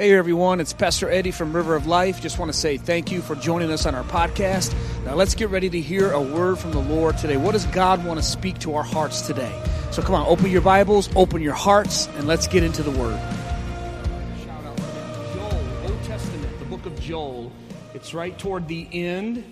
[0.00, 2.22] Hey everyone, it's Pastor Eddie from River of Life.
[2.22, 4.74] Just want to say thank you for joining us on our podcast.
[5.04, 7.36] Now let's get ready to hear a word from the Lord today.
[7.36, 9.52] What does God want to speak to our hearts today?
[9.90, 13.20] So come on, open your Bibles, open your hearts, and let's get into the word.
[14.42, 14.78] Shout out
[15.34, 17.52] Joel, Old Testament, the book of Joel.
[17.92, 19.44] It's right toward the end.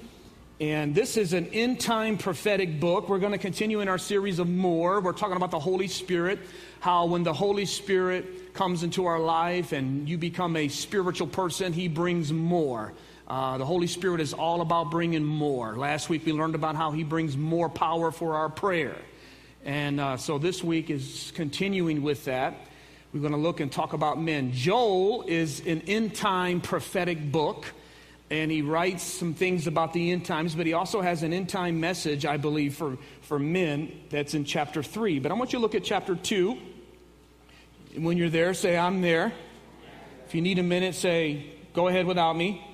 [0.60, 3.10] And this is an end time prophetic book.
[3.10, 5.00] We're going to continue in our series of more.
[5.00, 6.40] We're talking about the Holy Spirit,
[6.80, 8.24] how when the Holy Spirit
[8.58, 12.92] comes into our life and you become a spiritual person, He brings more.
[13.28, 15.76] Uh, the Holy Spirit is all about bringing more.
[15.76, 18.96] Last week we learned about how He brings more power for our prayer.
[19.64, 22.66] And uh, so this week is continuing with that.
[23.12, 24.50] We're going to look and talk about men.
[24.50, 27.64] Joel is an end time prophetic book,
[28.28, 31.48] and he writes some things about the end times, but he also has an end
[31.48, 35.20] time message, I believe, for, for men that's in chapter 3.
[35.20, 36.58] But I want you to look at chapter 2.
[37.98, 39.32] When you're there, say, I'm there.
[40.26, 42.64] If you need a minute, say, go ahead without me.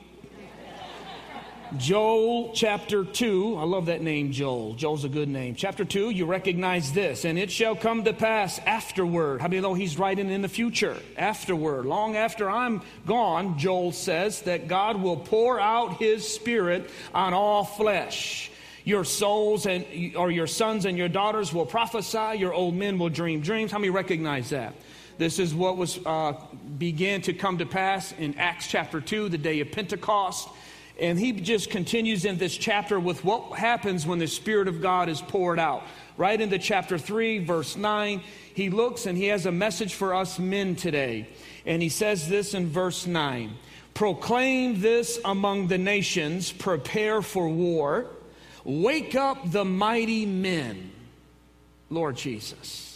[1.79, 3.57] Joel chapter 2.
[3.57, 4.75] I love that name, Joel.
[4.75, 5.55] Joel's a good name.
[5.55, 7.25] Chapter 2, you recognize this.
[7.25, 9.41] And it shall come to pass afterward.
[9.41, 10.97] How many know he's writing in the future?
[11.17, 11.87] Afterward.
[11.87, 17.65] Long after I'm gone, Joel says that God will pour out his spirit on all
[17.65, 18.51] flesh.
[18.85, 22.37] Your souls and or your sons and your daughters will prophesy.
[22.37, 23.73] Your old men will dream dreams.
[23.73, 24.75] How many recognize that?
[25.17, 26.35] This is what was uh,
[26.79, 30.49] began to come to pass in Acts chapter 2, the day of Pentecost.
[31.01, 35.09] And he just continues in this chapter with what happens when the Spirit of God
[35.09, 35.83] is poured out.
[36.17, 38.23] Right into chapter 3, verse 9,
[38.55, 41.29] he looks and he has a message for us men today.
[41.67, 43.57] And he says this in verse 9
[43.95, 48.07] Proclaim this among the nations, prepare for war,
[48.65, 50.91] wake up the mighty men,
[51.91, 52.94] Lord Jesus.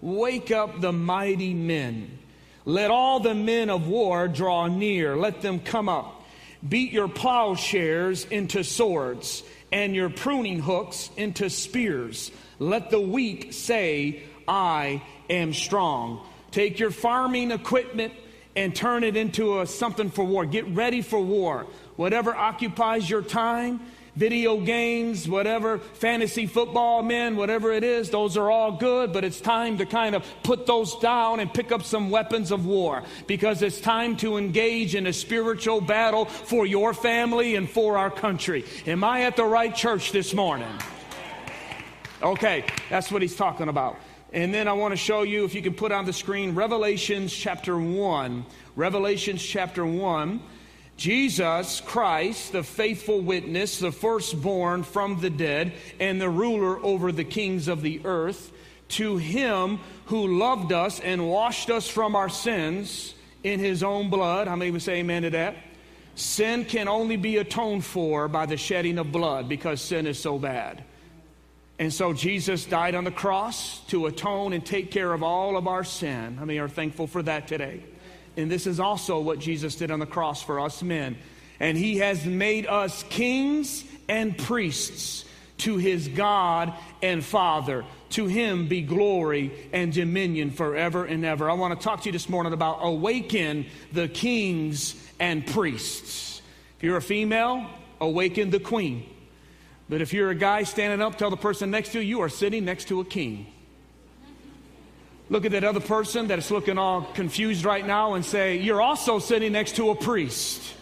[0.00, 2.18] Wake up the mighty men.
[2.64, 5.16] Let all the men of war draw near.
[5.16, 6.22] Let them come up.
[6.66, 12.30] Beat your plowshares into swords and your pruning hooks into spears.
[12.58, 16.26] Let the weak say, I am strong.
[16.50, 18.14] Take your farming equipment
[18.56, 20.46] and turn it into a, something for war.
[20.46, 21.66] Get ready for war.
[21.96, 23.80] Whatever occupies your time,
[24.18, 29.40] video games, whatever, fantasy football, men, whatever it is, those are all good, but it's
[29.40, 33.62] time to kind of put those down and pick up some weapons of war because
[33.62, 38.64] it's time to engage in a spiritual battle for your family and for our country.
[38.88, 40.74] Am I at the right church this morning?
[42.20, 43.96] Okay, that's what he's talking about.
[44.32, 47.32] And then I want to show you, if you can put on the screen, Revelations
[47.32, 48.44] chapter 1.
[48.74, 50.40] Revelations chapter 1.
[50.98, 57.24] Jesus Christ, the faithful witness, the firstborn from the dead, and the ruler over the
[57.24, 58.52] kings of the earth,
[58.88, 63.14] to him who loved us and washed us from our sins
[63.44, 64.48] in his own blood.
[64.48, 65.56] How many would say amen to that?
[66.16, 70.36] Sin can only be atoned for by the shedding of blood because sin is so
[70.36, 70.82] bad.
[71.78, 75.68] And so Jesus died on the cross to atone and take care of all of
[75.68, 76.36] our sin.
[76.38, 77.84] How many are thankful for that today?
[78.38, 81.18] And this is also what Jesus did on the cross for us men.
[81.58, 85.24] And he has made us kings and priests
[85.58, 86.72] to his God
[87.02, 87.84] and Father.
[88.10, 91.50] To him be glory and dominion forever and ever.
[91.50, 96.40] I want to talk to you this morning about awaken the kings and priests.
[96.76, 97.66] If you're a female,
[98.00, 99.04] awaken the queen.
[99.88, 102.28] But if you're a guy standing up, tell the person next to you, you are
[102.28, 103.52] sitting next to a king.
[105.30, 109.18] Look at that other person that's looking all confused right now and say, You're also
[109.18, 110.74] sitting next to a priest.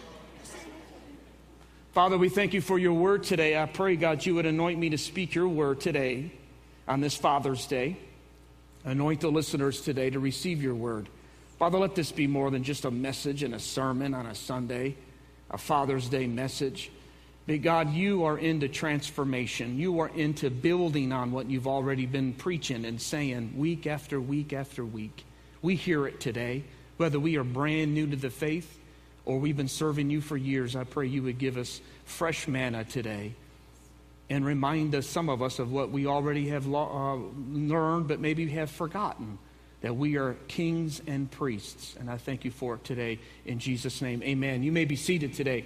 [1.92, 3.60] Father, we thank you for your word today.
[3.60, 6.30] I pray, God, you would anoint me to speak your word today
[6.86, 7.96] on this Father's Day.
[8.84, 11.08] Anoint the listeners today to receive your word.
[11.58, 14.94] Father, let this be more than just a message and a sermon on a Sunday,
[15.50, 16.92] a Father's Day message.
[17.46, 19.78] But God, you are into transformation.
[19.78, 24.52] You are into building on what you've already been preaching and saying week after week
[24.52, 25.24] after week.
[25.62, 26.64] We hear it today,
[26.96, 28.78] whether we are brand new to the faith
[29.24, 30.74] or we've been serving you for years.
[30.74, 33.34] I pray you would give us fresh manna today
[34.28, 38.48] and remind us, some of us, of what we already have uh, learned, but maybe
[38.48, 39.38] have forgotten
[39.82, 41.94] that we are kings and priests.
[42.00, 43.20] And I thank you for it today.
[43.44, 44.64] In Jesus' name, amen.
[44.64, 45.64] You may be seated today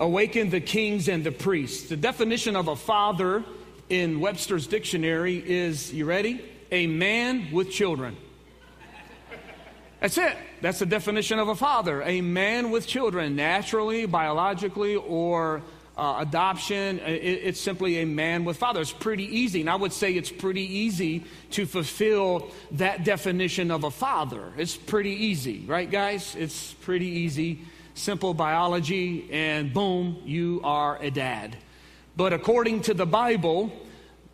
[0.00, 1.88] awaken the kings and the priests.
[1.88, 3.44] The definition of a father
[3.90, 6.42] in Webster's dictionary is, you ready?
[6.72, 8.16] A man with children.
[10.00, 10.34] That's it.
[10.62, 12.02] That's the definition of a father.
[12.02, 15.60] A man with children, naturally, biologically, or
[15.98, 18.80] uh, adoption, it, it's simply a man with father.
[18.80, 19.60] It's pretty easy.
[19.60, 24.50] And I would say it's pretty easy to fulfill that definition of a father.
[24.56, 26.34] It's pretty easy, right, guys?
[26.34, 27.60] It's pretty easy.
[28.00, 31.54] Simple biology, and boom, you are a dad.
[32.16, 33.70] But according to the Bible,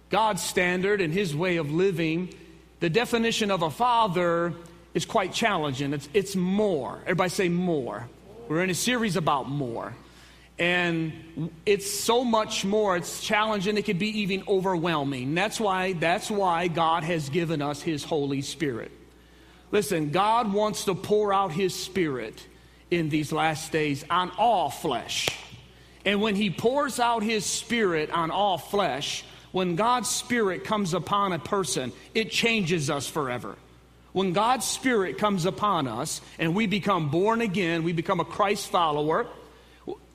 [0.08, 2.32] God's standard and his way of living,
[2.78, 4.54] the definition of a father
[4.94, 5.94] is quite challenging.
[5.94, 7.00] It's, it's more.
[7.02, 8.08] Everybody say more.
[8.48, 9.96] We're in a series about more.
[10.60, 12.96] And it's so much more.
[12.96, 13.76] It's challenging.
[13.76, 15.34] It could be even overwhelming.
[15.34, 18.92] That's why, that's why God has given us his Holy Spirit.
[19.72, 22.46] Listen, God wants to pour out his Spirit
[22.90, 25.28] in these last days on all flesh.
[26.04, 31.32] And when he pours out his Spirit on all flesh, when God's Spirit comes upon
[31.32, 33.56] a person, it changes us forever.
[34.12, 38.68] When God's Spirit comes upon us and we become born again, we become a Christ
[38.68, 39.26] follower,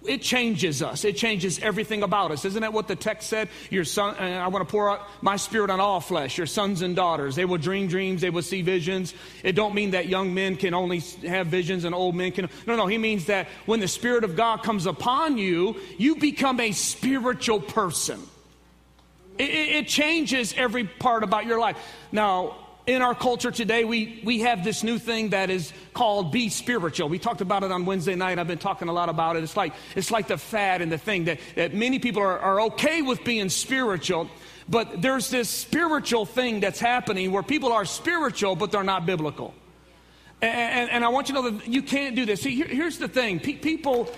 [0.06, 1.06] it changes us.
[1.06, 2.44] It changes everything about us.
[2.44, 3.50] Isn't that what the text said?
[3.70, 6.38] Your son, uh, I want to pour out my spirit on all flesh.
[6.38, 8.22] Your sons and daughters, they will dream dreams.
[8.22, 9.14] They will see visions.
[9.44, 12.50] It don't mean that young men can only have visions and old men can.
[12.66, 12.88] No, no.
[12.88, 17.60] He means that when the spirit of God comes upon you, you become a spiritual
[17.60, 18.20] person.
[19.38, 21.78] It, it, changes every part about your life.
[22.12, 22.58] Now,
[22.88, 27.10] in our culture today, we, we have this new thing that is called be spiritual.
[27.10, 28.40] We talked about it on Wednesday night.
[28.40, 29.44] I've been talking a lot about it.
[29.44, 32.62] It's like, it's like the fad and the thing that, that many people are, are
[32.62, 34.30] okay with being spiritual,
[34.68, 39.54] but there's this spiritual thing that's happening where people are spiritual, but they're not biblical.
[40.42, 42.42] And, and, and I want you to know that you can't do this.
[42.42, 44.10] See, here, here's the thing people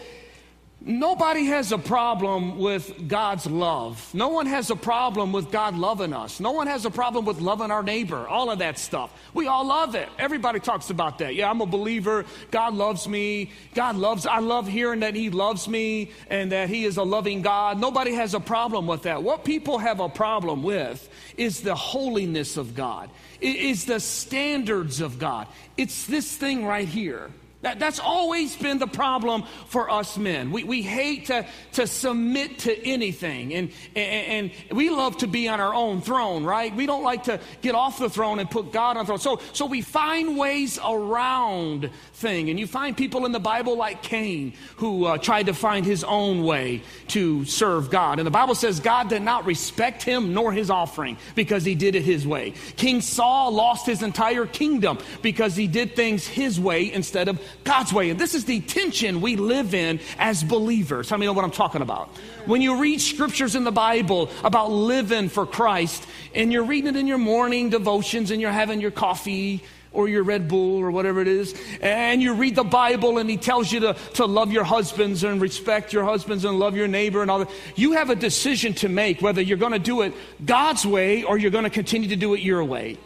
[0.85, 4.13] Nobody has a problem with God's love.
[4.13, 6.41] No one has a problem with God loving us.
[6.41, 9.13] No one has a problem with loving our neighbor, all of that stuff.
[9.33, 10.09] We all love it.
[10.19, 11.35] Everybody talks about that.
[11.35, 12.25] Yeah, I'm a believer.
[12.51, 13.51] God loves me.
[13.73, 17.41] God loves, I love hearing that He loves me and that He is a loving
[17.41, 17.79] God.
[17.79, 19.23] Nobody has a problem with that.
[19.23, 23.09] What people have a problem with is the holiness of God,
[23.39, 25.47] it is the standards of God.
[25.77, 27.31] It's this thing right here.
[27.63, 30.51] That, that's always been the problem for us men.
[30.51, 35.47] We, we hate to, to submit to anything, and, and, and we love to be
[35.47, 36.75] on our own throne, right?
[36.75, 39.19] We don't like to get off the throne and put God on the throne.
[39.19, 42.49] So, so we find ways around thing.
[42.49, 46.03] And you find people in the Bible like Cain, who uh, tried to find his
[46.03, 48.19] own way to serve God.
[48.19, 51.95] And the Bible says God did not respect him nor his offering because he did
[51.95, 52.51] it his way.
[52.75, 57.93] King Saul lost his entire kingdom because he did things his way instead of God's
[57.93, 58.09] way.
[58.09, 61.09] And this is the tension we live in as believers.
[61.09, 62.09] How many know what I'm talking about?
[62.45, 66.05] When you read scriptures in the Bible about living for Christ,
[66.35, 69.63] and you're reading it in your morning devotions, and you're having your coffee
[69.93, 73.37] or your Red Bull or whatever it is, and you read the Bible and he
[73.37, 77.21] tells you to, to love your husbands and respect your husbands and love your neighbor
[77.21, 80.13] and all that, you have a decision to make whether you're going to do it
[80.43, 82.97] God's way or you're going to continue to do it your way.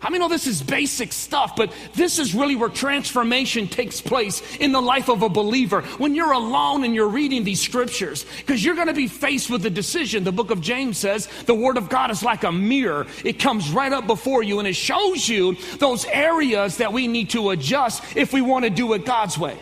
[0.00, 4.42] How many know this is basic stuff, but this is really where transformation takes place
[4.58, 5.82] in the life of a believer.
[5.98, 9.66] When you're alone and you're reading these scriptures, because you're going to be faced with
[9.66, 10.22] a decision.
[10.22, 13.06] The book of James says the word of God is like a mirror.
[13.24, 17.30] It comes right up before you and it shows you those areas that we need
[17.30, 19.58] to adjust if we want to do it God's way.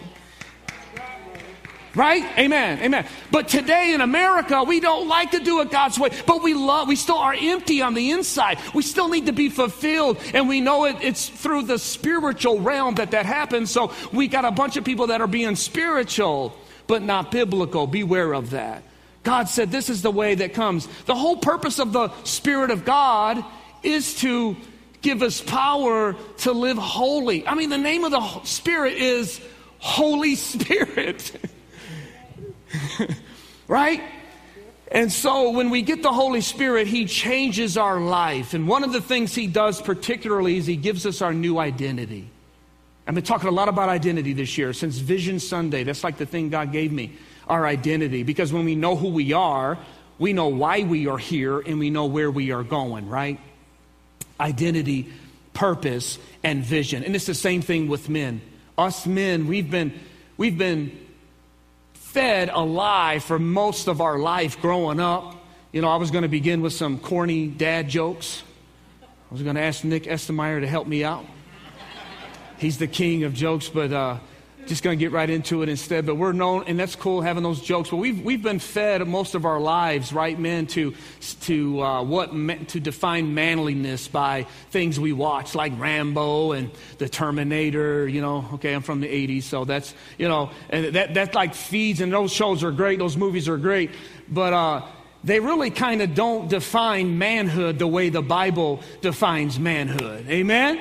[1.96, 2.24] Right?
[2.38, 2.78] Amen.
[2.80, 3.06] Amen.
[3.30, 6.88] But today in America, we don't like to do it God's way, but we love,
[6.88, 8.58] we still are empty on the inside.
[8.74, 10.20] We still need to be fulfilled.
[10.34, 13.70] And we know it, it's through the spiritual realm that that happens.
[13.70, 16.54] So we got a bunch of people that are being spiritual,
[16.86, 17.86] but not biblical.
[17.86, 18.82] Beware of that.
[19.22, 20.86] God said this is the way that comes.
[21.06, 23.42] The whole purpose of the Spirit of God
[23.82, 24.54] is to
[25.00, 27.46] give us power to live holy.
[27.46, 29.40] I mean, the name of the Spirit is
[29.78, 31.32] Holy Spirit.
[33.68, 34.02] right?
[34.90, 38.54] And so when we get the Holy Spirit, He changes our life.
[38.54, 42.30] And one of the things He does particularly is He gives us our new identity.
[43.06, 45.84] I've been talking a lot about identity this year since Vision Sunday.
[45.84, 47.16] That's like the thing God gave me
[47.48, 48.24] our identity.
[48.24, 49.78] Because when we know who we are,
[50.18, 53.38] we know why we are here and we know where we are going, right?
[54.40, 55.12] Identity,
[55.52, 57.04] purpose, and vision.
[57.04, 58.40] And it's the same thing with men.
[58.76, 59.92] Us men, we've been,
[60.36, 61.05] we've been
[62.16, 65.36] fed a lie for most of our life growing up.
[65.70, 68.42] You know, I was going to begin with some corny dad jokes.
[69.02, 71.26] I was going to ask Nick Estemeyer to help me out.
[72.56, 74.16] He's the king of jokes, but uh,
[74.66, 76.06] just going to get right into it instead.
[76.06, 77.90] But we're known, and that's cool having those jokes.
[77.90, 80.94] But we've we've been fed most of our lives, right, men, to
[81.42, 82.30] to uh, what
[82.68, 88.06] to define manliness by things we watch, like Rambo and the Terminator.
[88.08, 91.54] You know, okay, I'm from the '80s, so that's you know, and that that like
[91.54, 92.00] feeds.
[92.00, 92.98] And those shows are great.
[92.98, 93.90] Those movies are great,
[94.28, 94.52] but.
[94.52, 94.82] uh
[95.24, 100.28] they really kind of don't define manhood the way the Bible defines manhood.
[100.28, 100.78] Amen?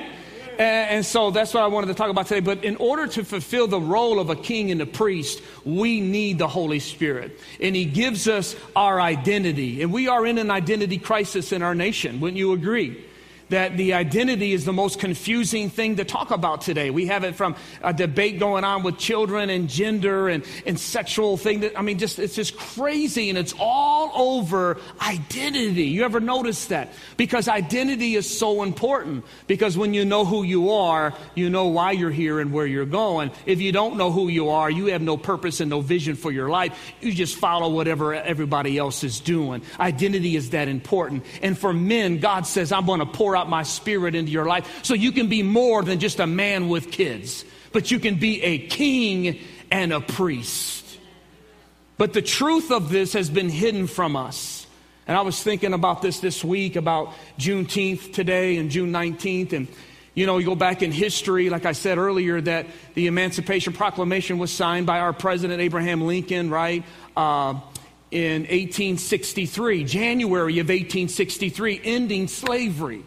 [0.58, 2.40] And, so that's what I wanted to talk about today.
[2.40, 6.38] But in order to fulfill the role of a king and a priest, we need
[6.38, 7.38] the Holy Spirit.
[7.60, 9.82] And He gives us our identity.
[9.82, 12.20] And we are in an identity crisis in our nation.
[12.20, 13.05] Wouldn't you agree?
[13.48, 16.90] That the identity is the most confusing thing to talk about today.
[16.90, 21.36] We have it from a debate going on with children and gender and, and sexual
[21.36, 25.84] thing that, I mean, just, it's just crazy and it's all over identity.
[25.84, 26.92] You ever notice that?
[27.16, 31.92] Because identity is so important because when you know who you are, you know why
[31.92, 33.30] you're here and where you're going.
[33.46, 36.32] If you don't know who you are, you have no purpose and no vision for
[36.32, 36.76] your life.
[37.00, 39.62] You just follow whatever everybody else is doing.
[39.78, 41.24] Identity is that important.
[41.42, 44.84] And for men, God says, I'm going to pour out my spirit into your life
[44.84, 48.42] so you can be more than just a man with kids, but you can be
[48.42, 49.38] a king
[49.70, 50.84] and a priest.
[51.98, 54.66] But the truth of this has been hidden from us.
[55.06, 59.52] And I was thinking about this this week, about Juneteenth today and June 19th.
[59.52, 59.68] And,
[60.14, 64.38] you know, you go back in history, like I said earlier, that the Emancipation Proclamation
[64.38, 66.82] was signed by our President Abraham Lincoln, right?
[67.16, 67.60] Uh,
[68.10, 73.04] in 1863, January of 1863, ending slavery.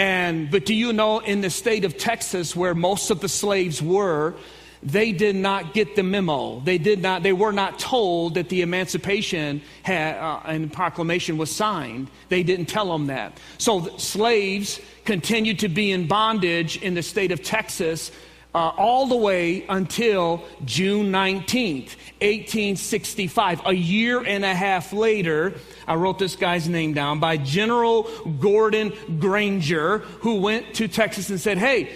[0.00, 3.82] And, but do you know in the state of Texas where most of the slaves
[3.82, 4.34] were,
[4.82, 6.60] they did not get the memo.
[6.60, 11.54] They did not, they were not told that the emancipation had, uh, and proclamation was
[11.54, 12.08] signed.
[12.30, 13.36] They didn't tell them that.
[13.58, 18.10] So slaves continued to be in bondage in the state of Texas
[18.54, 23.66] uh, all the way until June 19th, 1865.
[23.66, 25.54] A year and a half later,
[25.86, 28.04] I wrote this guy's name down by General
[28.38, 31.90] Gordon Granger, who went to Texas and said, Hey,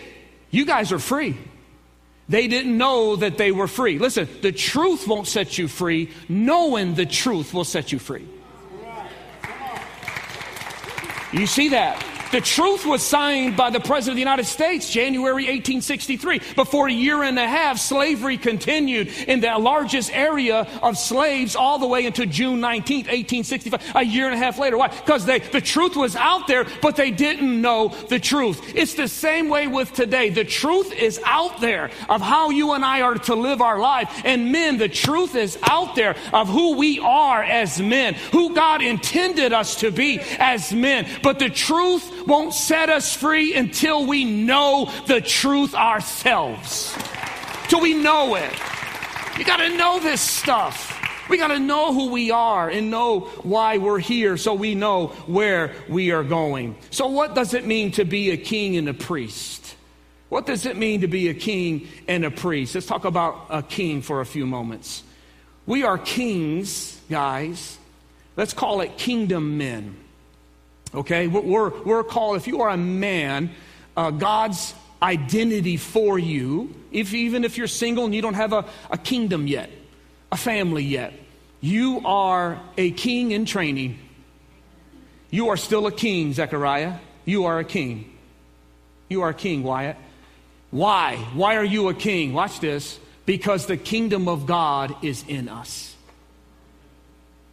[0.50, 1.36] you guys are free.
[2.28, 3.98] They didn't know that they were free.
[3.98, 8.26] Listen, the truth won't set you free, knowing the truth will set you free.
[11.32, 12.13] You see that?
[12.32, 16.40] The truth was signed by the President of the United States, January 1863.
[16.56, 21.78] Before a year and a half, slavery continued in the largest area of slaves all
[21.78, 23.92] the way until June 19th, 1865.
[23.94, 24.76] A year and a half later.
[24.76, 24.88] Why?
[24.88, 28.60] Because the truth was out there, but they didn't know the truth.
[28.74, 30.30] It's the same way with today.
[30.30, 34.22] The truth is out there of how you and I are to live our life.
[34.24, 38.82] And men, the truth is out there of who we are as men, who God
[38.82, 41.06] intended us to be as men.
[41.22, 46.96] But the truth won't set us free until we know the truth ourselves.
[47.68, 48.52] Till we know it.
[49.38, 50.90] You got to know this stuff.
[51.28, 55.08] We got to know who we are and know why we're here so we know
[55.26, 56.76] where we are going.
[56.90, 59.74] So, what does it mean to be a king and a priest?
[60.28, 62.74] What does it mean to be a king and a priest?
[62.74, 65.02] Let's talk about a king for a few moments.
[65.66, 67.78] We are kings, guys.
[68.36, 70.03] Let's call it kingdom men.
[70.94, 71.26] Okay?
[71.26, 73.50] We're, we're called, if you are a man,
[73.96, 78.64] uh, God's identity for you, if, even if you're single and you don't have a,
[78.90, 79.70] a kingdom yet,
[80.32, 81.12] a family yet,
[81.60, 83.98] you are a king in training.
[85.30, 86.98] You are still a king, Zechariah.
[87.24, 88.16] You are a king.
[89.08, 89.96] You are a king, Wyatt.
[90.70, 91.16] Why?
[91.34, 92.32] Why are you a king?
[92.32, 92.98] Watch this.
[93.26, 95.94] Because the kingdom of God is in us.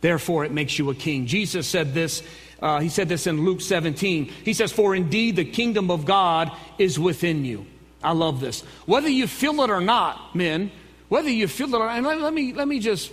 [0.01, 1.27] Therefore, it makes you a king.
[1.27, 2.23] Jesus said this
[2.61, 4.25] uh, he said this in Luke 17.
[4.25, 7.65] He says, For indeed the kingdom of God is within you.
[8.03, 8.61] I love this.
[8.85, 10.71] Whether you feel it or not, men,
[11.09, 13.11] whether you feel it or not, and let, let me, let me just,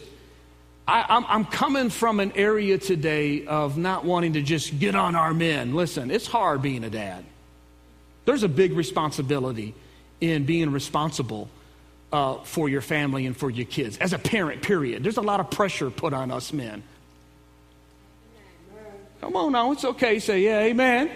[0.86, 5.16] I, I'm, I'm coming from an area today of not wanting to just get on
[5.16, 5.74] our men.
[5.74, 7.24] Listen, it's hard being a dad.
[8.24, 9.74] There's a big responsibility
[10.20, 11.48] in being responsible
[12.12, 13.96] uh, for your family and for your kids.
[13.98, 15.02] As a parent, period.
[15.02, 16.82] There's a lot of pressure put on us men.
[19.20, 20.18] Come on now, it's okay.
[20.18, 21.10] Say, yeah, amen.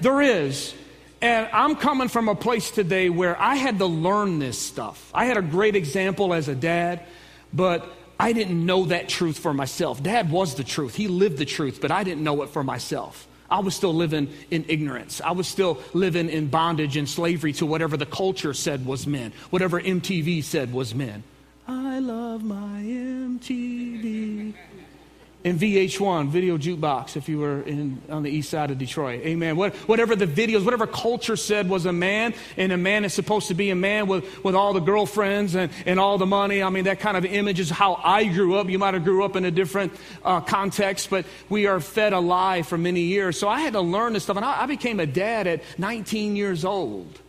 [0.00, 0.74] There is.
[1.22, 5.10] And I'm coming from a place today where I had to learn this stuff.
[5.14, 7.02] I had a great example as a dad,
[7.52, 7.86] but
[8.18, 10.02] I didn't know that truth for myself.
[10.02, 13.26] Dad was the truth, he lived the truth, but I didn't know it for myself.
[13.48, 15.20] I was still living in ignorance.
[15.20, 19.32] I was still living in bondage and slavery to whatever the culture said was men,
[19.50, 21.22] whatever MTV said was men.
[21.68, 24.54] I love my MTV.
[25.44, 29.20] In VH1, video jukebox, if you were in, on the east side of Detroit.
[29.20, 29.56] Amen.
[29.56, 33.46] What, whatever the videos, whatever culture said was a man, and a man is supposed
[33.48, 36.64] to be a man with, with all the girlfriends and, and all the money.
[36.64, 38.68] I mean, that kind of image is how I grew up.
[38.68, 39.92] You might have grew up in a different
[40.24, 43.38] uh, context, but we are fed a lie for many years.
[43.38, 46.34] So I had to learn this stuff, and I, I became a dad at 19
[46.34, 47.20] years old.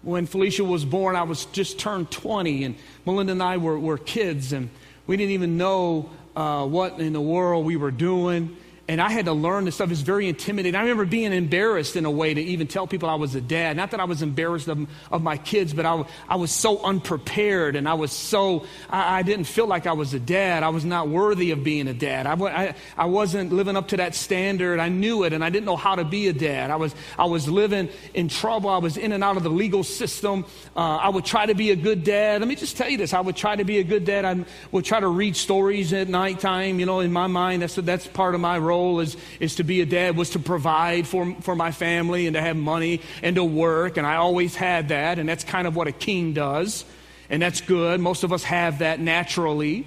[0.00, 3.98] When Felicia was born, I was just turned 20, and Melinda and I were, were
[3.98, 4.70] kids, and
[5.06, 8.56] we didn't even know uh, what in the world we were doing
[8.88, 9.90] and I had to learn this stuff.
[9.90, 10.76] It's very intimidating.
[10.76, 13.76] I remember being embarrassed in a way to even tell people I was a dad.
[13.76, 17.74] Not that I was embarrassed of, of my kids, but I, I was so unprepared
[17.74, 20.62] and I was so, I, I, didn't feel like I was a dad.
[20.62, 22.26] I was not worthy of being a dad.
[22.26, 24.78] I, I, I wasn't living up to that standard.
[24.78, 26.70] I knew it and I didn't know how to be a dad.
[26.70, 28.70] I was, I was living in trouble.
[28.70, 30.44] I was in and out of the legal system.
[30.76, 32.40] Uh, I would try to be a good dad.
[32.40, 33.12] Let me just tell you this.
[33.12, 34.24] I would try to be a good dad.
[34.24, 36.78] I would try to read stories at nighttime.
[36.78, 39.64] You know, in my mind, that's, that's part of my role role is, is to
[39.64, 43.36] be a dad was to provide for, for my family and to have money and
[43.36, 43.96] to work.
[43.96, 45.18] And I always had that.
[45.18, 46.84] And that's kind of what a king does.
[47.30, 48.00] And that's good.
[48.00, 49.86] Most of us have that naturally.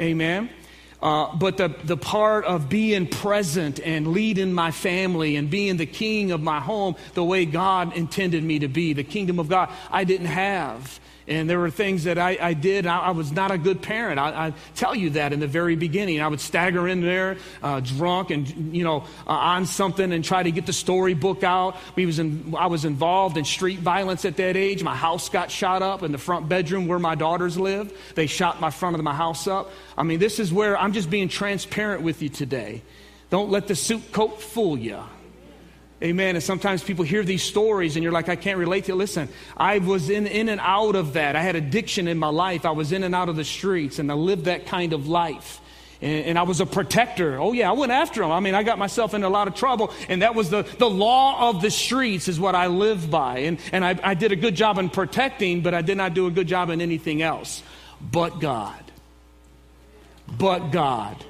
[0.00, 0.50] Amen.
[1.00, 5.86] Uh, but the, the part of being present and leading my family and being the
[5.86, 9.68] king of my home the way God intended me to be, the kingdom of God,
[9.90, 10.98] I didn't have.
[11.26, 12.86] And there were things that I, I did.
[12.86, 14.18] I, I, was not a good parent.
[14.18, 16.20] I, I, tell you that in the very beginning.
[16.20, 20.42] I would stagger in there, uh, drunk and, you know, uh, on something and try
[20.42, 21.76] to get the storybook out.
[21.96, 24.82] We was in, I was involved in street violence at that age.
[24.82, 27.94] My house got shot up in the front bedroom where my daughters lived.
[28.14, 29.70] They shot my front of my house up.
[29.96, 32.82] I mean, this is where I'm just being transparent with you today.
[33.30, 35.02] Don't let the suit coat fool you.
[36.04, 36.36] Amen.
[36.36, 38.96] And sometimes people hear these stories and you're like, I can't relate to it.
[38.96, 41.34] Listen, I was in, in and out of that.
[41.34, 42.66] I had addiction in my life.
[42.66, 45.62] I was in and out of the streets and I lived that kind of life.
[46.02, 47.40] And, and I was a protector.
[47.40, 48.32] Oh, yeah, I went after them.
[48.32, 49.94] I mean, I got myself in a lot of trouble.
[50.10, 53.38] And that was the, the law of the streets, is what I lived by.
[53.38, 56.26] And, and I, I did a good job in protecting, but I did not do
[56.26, 57.62] a good job in anything else.
[58.02, 58.92] But God.
[60.28, 61.24] But God.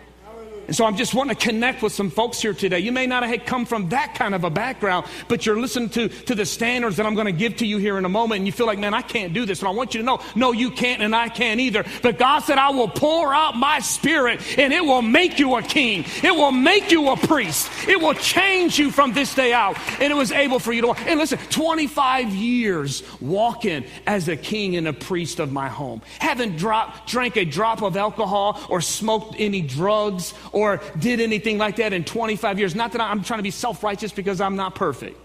[0.67, 2.79] And so I'm just wanting to connect with some folks here today.
[2.79, 6.09] You may not have come from that kind of a background, but you're listening to,
[6.09, 8.47] to the standards that I'm going to give to you here in a moment, and
[8.47, 9.61] you feel like, man, I can't do this.
[9.61, 11.85] And I want you to know, no, you can't, and I can't either.
[12.03, 15.63] But God said, I will pour out my spirit, and it will make you a
[15.63, 16.05] king.
[16.23, 17.71] It will make you a priest.
[17.87, 19.79] It will change you from this day out.
[20.01, 21.01] And it was able for you to walk.
[21.07, 26.03] And listen, 25 years walking as a king and a priest of my home.
[26.19, 31.77] Haven't dropped, drank a drop of alcohol or smoked any drugs or did anything like
[31.77, 32.75] that in 25 years.
[32.75, 35.19] Not that I'm trying to be self righteous because I'm not perfect.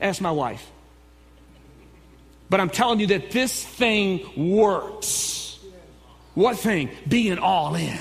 [0.00, 0.70] Ask my wife.
[2.50, 5.58] But I'm telling you that this thing works.
[6.34, 6.90] What thing?
[7.08, 7.98] Being all in.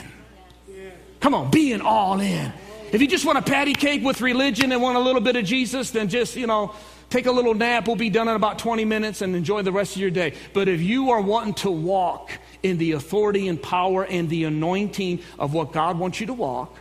[1.20, 2.52] Come on, being all in.
[2.92, 5.46] If you just want a patty cake with religion and want a little bit of
[5.46, 6.76] Jesus, then just, you know,
[7.10, 7.88] take a little nap.
[7.88, 10.34] We'll be done in about 20 minutes and enjoy the rest of your day.
[10.54, 12.32] But if you are wanting to walk
[12.64, 16.76] in the authority and power and the anointing of what God wants you to walk.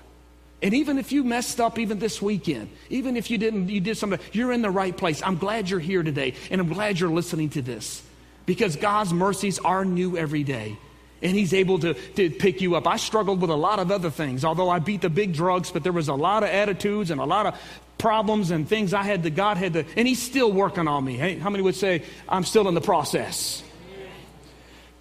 [0.63, 3.97] And even if you messed up even this weekend, even if you didn't, you did
[3.97, 5.21] something, you're in the right place.
[5.21, 8.01] I'm glad you're here today, and I'm glad you're listening to this
[8.47, 10.79] because God's mercies are new every day.
[11.21, 12.87] And he's able to, to pick you up.
[12.87, 15.85] I struggled with a lot of other things, although I beat the big drugs, but
[15.85, 17.61] there was a lot of attitudes and a lot of
[17.99, 21.17] problems and things I had that God had to, and he's still working on me.
[21.17, 23.63] Hey, how many would say I'm still in the process?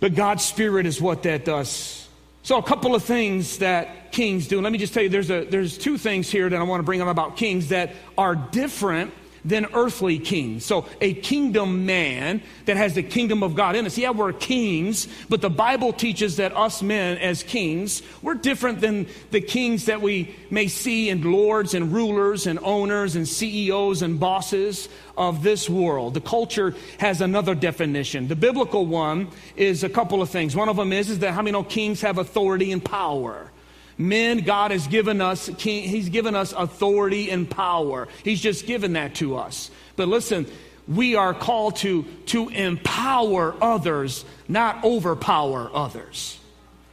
[0.02, 2.10] But God's Spirit is what that does.
[2.44, 4.60] So, a couple of things that kings do.
[4.60, 6.84] let me just tell you, there's, a, there's two things here that I want to
[6.84, 10.66] bring up about kings that are different than earthly kings.
[10.66, 13.98] So, a kingdom man that has the kingdom of God in us.
[13.98, 19.08] Yeah, we're kings, but the Bible teaches that us men, as kings, we're different than
[19.32, 24.20] the kings that we may see and lords and rulers and owners and CEOs and
[24.20, 26.14] bosses of this world.
[26.14, 28.28] The culture has another definition.
[28.28, 30.56] The biblical one is a couple of things.
[30.56, 33.51] One of them is, is that how many know kings have authority and power?
[33.98, 38.08] Men, God has given us, He's given us authority and power.
[38.24, 39.72] He's just given that to us.
[39.96, 40.48] But listen,
[40.88, 46.40] we are called to, to empower others, not overpower others.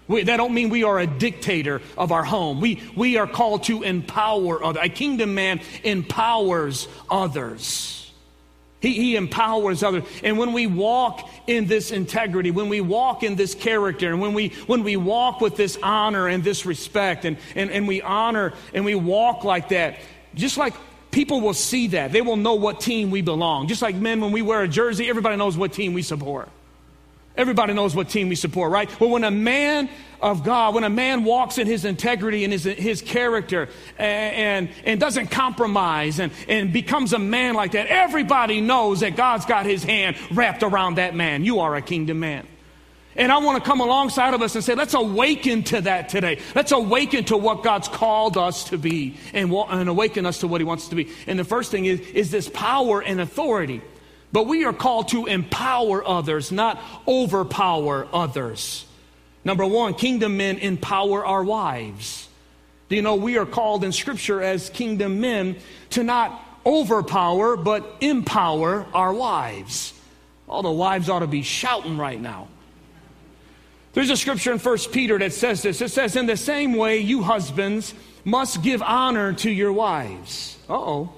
[0.06, 2.60] We, that don't mean we are a dictator of our home.
[2.60, 4.82] We, we are called to empower others.
[4.82, 7.97] A kingdom man empowers others.
[8.80, 10.04] He, he, empowers others.
[10.22, 14.34] And when we walk in this integrity, when we walk in this character, and when
[14.34, 18.52] we, when we walk with this honor and this respect, and, and, and we honor
[18.72, 19.96] and we walk like that,
[20.34, 20.74] just like
[21.10, 23.66] people will see that, they will know what team we belong.
[23.66, 26.48] Just like men, when we wear a jersey, everybody knows what team we support.
[27.38, 28.90] Everybody knows what team we support, right?
[28.98, 29.88] But when a man
[30.20, 34.76] of God, when a man walks in his integrity and his, his character and, and,
[34.84, 39.66] and doesn't compromise and, and becomes a man like that, everybody knows that God's got
[39.66, 41.44] his hand wrapped around that man.
[41.44, 42.44] You are a kingdom man.
[43.14, 46.40] And I want to come alongside of us and say, let's awaken to that today.
[46.56, 50.60] Let's awaken to what God's called us to be and, and awaken us to what
[50.60, 51.10] He wants us to be.
[51.28, 53.80] And the first thing is, is this power and authority.
[54.32, 58.84] But we are called to empower others, not overpower others.
[59.44, 62.28] Number one, kingdom men empower our wives.
[62.88, 65.56] Do you know we are called in Scripture as kingdom men
[65.90, 69.94] to not overpower, but empower our wives?
[70.48, 72.48] All the wives ought to be shouting right now.
[73.92, 75.80] There's a scripture in 1 Peter that says this.
[75.80, 80.56] It says, In the same way, you husbands must give honor to your wives.
[80.68, 81.12] Oh.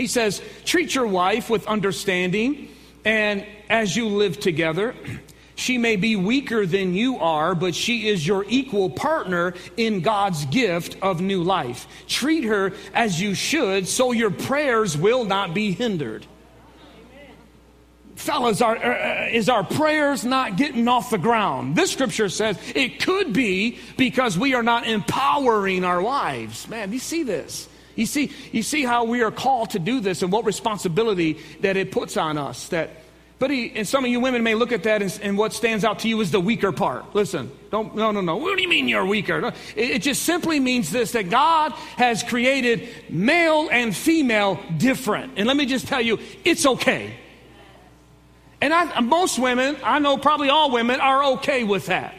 [0.00, 2.68] He says, Treat your wife with understanding,
[3.04, 4.94] and as you live together,
[5.56, 10.46] she may be weaker than you are, but she is your equal partner in God's
[10.46, 11.86] gift of new life.
[12.08, 16.26] Treat her as you should, so your prayers will not be hindered
[18.20, 21.74] fellas, are, uh, is our prayers not getting off the ground?
[21.74, 26.68] This scripture says it could be because we are not empowering our wives.
[26.68, 27.66] Man, do you see this?
[27.96, 31.76] You see, you see how we are called to do this and what responsibility that
[31.76, 32.68] it puts on us.
[32.68, 32.90] That,
[33.38, 35.84] but he, and some of you women may look at that and, and, what stands
[35.84, 37.14] out to you is the weaker part.
[37.14, 38.36] Listen, don't, no, no, no.
[38.36, 39.52] What do you mean you're weaker?
[39.74, 45.34] It, it just simply means this that God has created male and female different.
[45.36, 47.14] And let me just tell you, it's okay.
[48.60, 52.14] And I, most women, I know probably all women, are okay with that.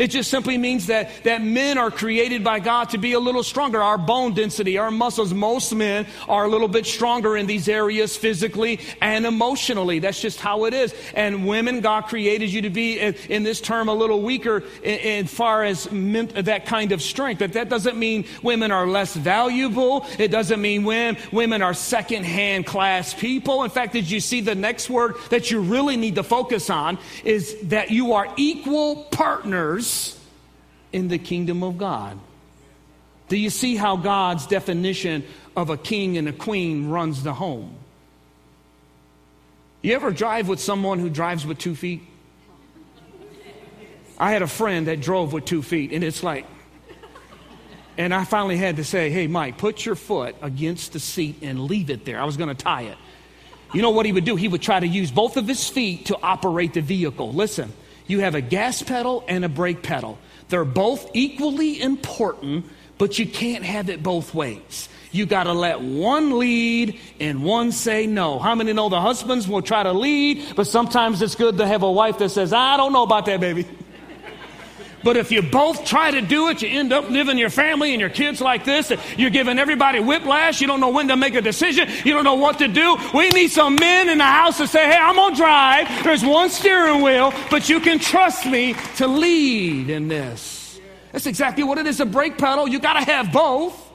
[0.00, 3.42] It just simply means that, that men are created by God to be a little
[3.42, 3.82] stronger.
[3.82, 8.16] Our bone density, our muscles, most men are a little bit stronger in these areas
[8.16, 9.98] physically and emotionally.
[9.98, 10.94] That's just how it is.
[11.12, 15.26] And women, God created you to be, in, this term, a little weaker in, in
[15.26, 17.40] far as that kind of strength.
[17.40, 20.06] But that doesn't mean women are less valuable.
[20.18, 23.64] It doesn't mean when, women are second-hand class people.
[23.64, 26.96] In fact, did you see the next word that you really need to focus on
[27.22, 29.89] is that you are equal partners
[30.92, 32.18] in the kingdom of God.
[33.28, 35.24] Do you see how God's definition
[35.56, 37.76] of a king and a queen runs the home?
[39.82, 42.02] You ever drive with someone who drives with two feet?
[44.18, 46.44] I had a friend that drove with two feet, and it's like,
[47.96, 51.64] and I finally had to say, hey, Mike, put your foot against the seat and
[51.64, 52.20] leave it there.
[52.20, 52.98] I was going to tie it.
[53.72, 54.36] You know what he would do?
[54.36, 57.32] He would try to use both of his feet to operate the vehicle.
[57.32, 57.72] Listen,
[58.10, 60.18] you have a gas pedal and a brake pedal.
[60.48, 62.66] They're both equally important,
[62.98, 64.88] but you can't have it both ways.
[65.12, 68.38] You got to let one lead and one say no.
[68.38, 71.82] How many know the husbands will try to lead, but sometimes it's good to have
[71.82, 73.66] a wife that says, I don't know about that, baby.
[75.02, 78.00] But if you both try to do it, you end up living your family and
[78.00, 78.92] your kids like this.
[79.16, 80.60] You're giving everybody whiplash.
[80.60, 81.88] You don't know when to make a decision.
[82.04, 82.96] You don't know what to do.
[83.14, 86.04] We need some men in the house to say, hey, I'm going to drive.
[86.04, 90.80] There's one steering wheel, but you can trust me to lead in this.
[91.12, 92.68] That's exactly what it is a brake pedal.
[92.68, 93.89] You got to have both.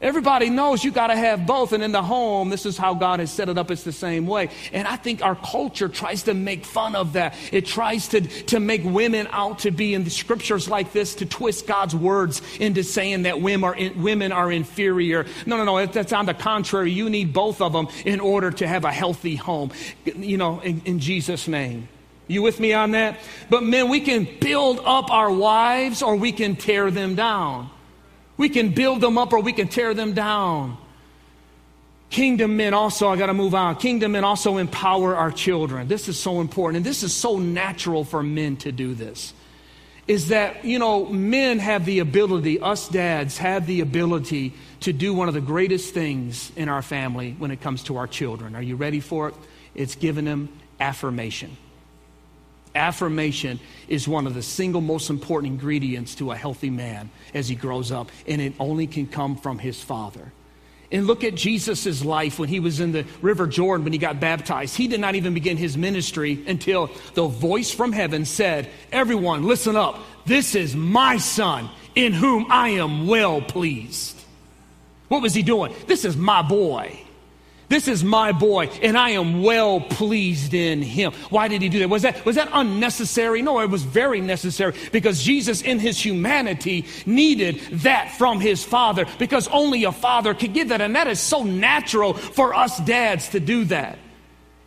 [0.00, 1.72] Everybody knows you got to have both.
[1.72, 3.68] And in the home, this is how God has set it up.
[3.72, 4.50] It's the same way.
[4.72, 7.34] And I think our culture tries to make fun of that.
[7.50, 11.26] It tries to, to make women out to be in the scriptures like this to
[11.26, 15.26] twist God's words into saying that women are, in, women are inferior.
[15.46, 15.84] No, no, no.
[15.84, 16.92] That's on the contrary.
[16.92, 19.72] You need both of them in order to have a healthy home.
[20.04, 21.88] You know, in, in Jesus' name.
[22.28, 23.18] You with me on that?
[23.50, 27.70] But men, we can build up our wives or we can tear them down.
[28.38, 30.78] We can build them up or we can tear them down.
[32.08, 33.76] Kingdom men also, I got to move on.
[33.76, 35.88] Kingdom men also empower our children.
[35.88, 36.78] This is so important.
[36.78, 39.34] And this is so natural for men to do this.
[40.06, 45.12] Is that, you know, men have the ability, us dads have the ability to do
[45.12, 48.54] one of the greatest things in our family when it comes to our children.
[48.54, 49.34] Are you ready for it?
[49.74, 50.48] It's giving them
[50.80, 51.58] affirmation.
[52.74, 57.54] Affirmation is one of the single most important ingredients to a healthy man as he
[57.54, 60.32] grows up, and it only can come from his father.
[60.90, 64.20] And look at Jesus' life when he was in the River Jordan when he got
[64.20, 64.74] baptized.
[64.74, 69.76] He did not even begin his ministry until the voice from heaven said, Everyone, listen
[69.76, 69.98] up.
[70.24, 74.18] This is my son in whom I am well pleased.
[75.08, 75.74] What was he doing?
[75.86, 76.98] This is my boy.
[77.68, 81.12] This is my boy, and I am well pleased in him.
[81.28, 81.90] Why did he do that?
[81.90, 83.42] Was that, was that unnecessary?
[83.42, 89.04] No, it was very necessary because Jesus, in his humanity, needed that from his father
[89.18, 90.80] because only a father could give that.
[90.80, 93.98] And that is so natural for us dads to do that.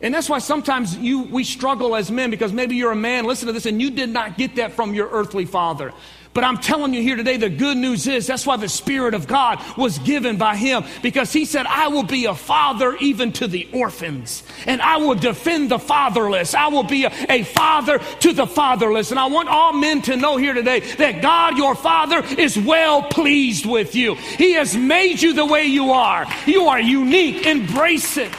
[0.00, 3.46] And that's why sometimes you, we struggle as men because maybe you're a man, listen
[3.46, 5.92] to this, and you did not get that from your earthly father.
[6.34, 9.26] But I'm telling you here today, the good news is that's why the Spirit of
[9.26, 13.46] God was given by Him because He said, I will be a father even to
[13.46, 16.54] the orphans, and I will defend the fatherless.
[16.54, 19.10] I will be a, a father to the fatherless.
[19.10, 23.02] And I want all men to know here today that God, your Father, is well
[23.02, 24.14] pleased with you.
[24.14, 26.26] He has made you the way you are.
[26.46, 27.46] You are unique.
[27.46, 28.32] Embrace it.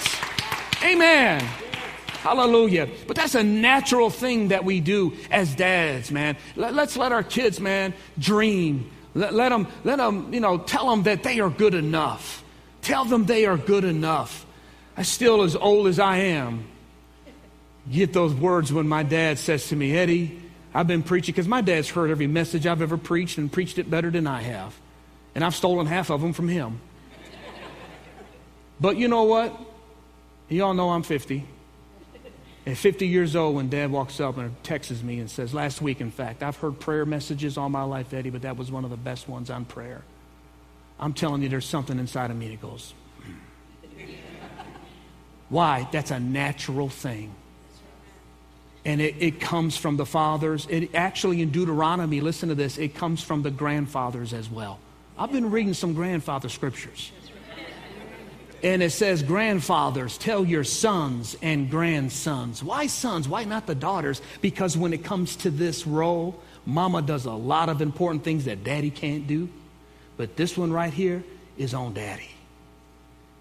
[0.84, 1.63] Amen.
[2.24, 2.88] Hallelujah.
[3.06, 6.38] But that's a natural thing that we do as dads, man.
[6.56, 8.90] Let, us let our kids, man, dream.
[9.14, 12.42] Let, let, them, let them, you know, tell them that they are good enough.
[12.82, 14.46] Tell them they are good enough.
[14.96, 16.64] I still, as old as I am,
[17.92, 20.42] get those words when my dad says to me, Eddie,
[20.74, 23.90] I've been preaching, because my dad's heard every message I've ever preached and preached it
[23.90, 24.74] better than I have.
[25.36, 26.80] And I've stolen half of them from him.
[28.80, 29.60] But you know what?
[30.48, 31.48] You all know I'm 50.
[32.66, 36.00] At 50 years old, when dad walks up and texts me and says, Last week,
[36.00, 38.90] in fact, I've heard prayer messages all my life, Eddie, but that was one of
[38.90, 40.02] the best ones on prayer.
[41.00, 44.04] I'm telling you, there's something inside of me that goes, hmm.
[45.50, 45.88] Why?
[45.92, 47.36] That's a natural thing.
[48.86, 50.66] And it, it comes from the fathers.
[50.70, 54.80] It actually, in Deuteronomy, listen to this, it comes from the grandfathers as well.
[55.18, 57.12] I've been reading some grandfather scriptures.
[58.64, 62.64] And it says, grandfathers, tell your sons and grandsons.
[62.64, 63.28] Why sons?
[63.28, 64.22] Why not the daughters?
[64.40, 68.64] Because when it comes to this role, mama does a lot of important things that
[68.64, 69.50] daddy can't do.
[70.16, 71.26] But this one right here
[71.58, 72.33] is on daddy.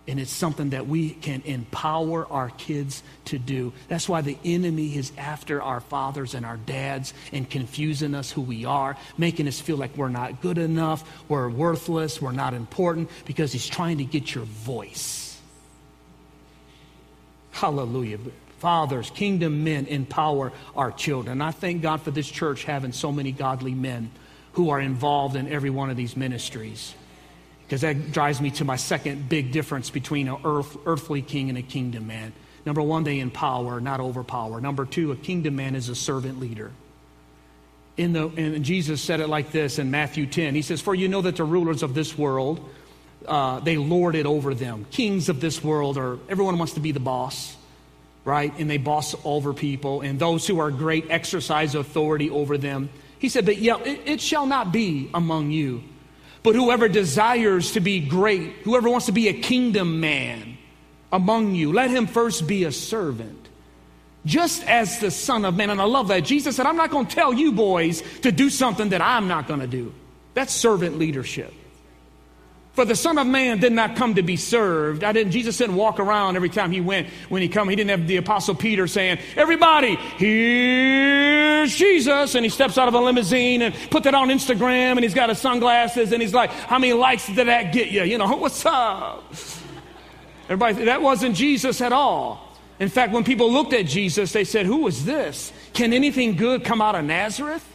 [0.08, 3.72] And it's something that we can empower our kids to do.
[3.86, 8.40] That's why the enemy is after our fathers and our dads and confusing us who
[8.40, 13.10] we are, making us feel like we're not good enough, we're worthless, we're not important,
[13.26, 15.40] because he's trying to get your voice.
[17.52, 18.18] Hallelujah.
[18.58, 21.40] Fathers, kingdom men empower our children.
[21.40, 24.10] I thank God for this church having so many godly men
[24.54, 26.94] who are involved in every one of these ministries
[27.72, 31.56] because that drives me to my second big difference between an earth, earthly king and
[31.56, 32.34] a kingdom man.
[32.66, 34.60] Number one, they empower, not overpower.
[34.60, 36.70] Number two, a kingdom man is a servant leader.
[37.96, 40.54] In the, and Jesus said it like this in Matthew 10.
[40.54, 42.62] He says, For you know that the rulers of this world,
[43.26, 44.84] uh, they lord it over them.
[44.90, 47.56] Kings of this world, or everyone wants to be the boss,
[48.26, 48.52] right?
[48.58, 52.90] And they boss over people, and those who are great exercise authority over them.
[53.18, 55.84] He said, But yeah, it, it shall not be among you.
[56.42, 60.58] But whoever desires to be great, whoever wants to be a kingdom man
[61.12, 63.48] among you, let him first be a servant.
[64.24, 65.70] Just as the Son of Man.
[65.70, 66.20] And I love that.
[66.20, 69.48] Jesus said, I'm not going to tell you boys to do something that I'm not
[69.48, 69.92] going to do.
[70.34, 71.52] That's servant leadership.
[72.72, 75.04] For the Son of Man did not come to be served.
[75.04, 77.08] I didn't, Jesus didn't walk around every time he went.
[77.28, 82.34] When he come, he didn't have the Apostle Peter saying, everybody, here's Jesus.
[82.34, 85.28] And he steps out of a limousine and put that on Instagram and he's got
[85.28, 88.04] his sunglasses and he's like, how many likes did that get you?
[88.04, 89.22] You know, what's up?
[90.44, 92.56] Everybody, that wasn't Jesus at all.
[92.80, 95.52] In fact, when people looked at Jesus, they said, who is this?
[95.74, 97.68] Can anything good come out of Nazareth?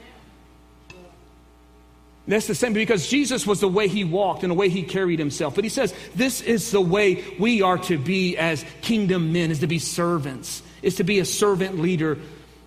[2.28, 5.18] That's the same because Jesus was the way he walked and the way he carried
[5.18, 5.56] himself.
[5.56, 9.60] But he says this is the way we are to be as kingdom men, is
[9.60, 12.18] to be servants, is to be a servant leader.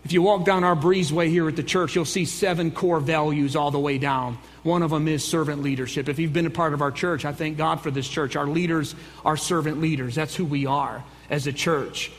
[0.03, 3.55] If you walk down our breezeway here at the church, you'll see seven core values
[3.55, 4.39] all the way down.
[4.63, 6.09] One of them is servant leadership.
[6.09, 8.37] If you've been a part of our church, I thank God for this church.
[8.37, 8.95] Our leaders
[9.27, 10.15] are servant leaders.
[10.15, 12.11] That's who we are as a church.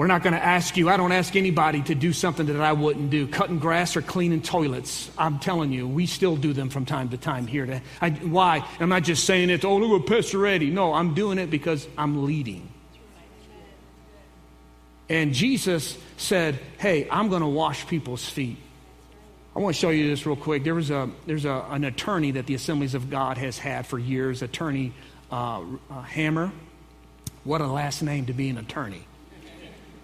[0.00, 2.72] We're not going to ask you, I don't ask anybody to do something that I
[2.72, 3.26] wouldn't do.
[3.26, 5.10] Cutting grass or cleaning toilets.
[5.18, 7.66] I'm telling you, we still do them from time to time here.
[7.66, 8.66] To, I, why?
[8.80, 10.70] I'm not just saying it, oh, look at Pastor Eddie.
[10.70, 12.72] No, I'm doing it because I'm leading.
[15.10, 18.56] And Jesus said, hey, I'm going to wash people's feet.
[19.54, 20.64] I want to show you this real quick.
[20.64, 23.98] There was a, there's a, an attorney that the Assemblies of God has had for
[23.98, 24.94] years, Attorney
[25.30, 26.52] uh, uh, Hammar.
[27.44, 29.04] What a last name to be an attorney.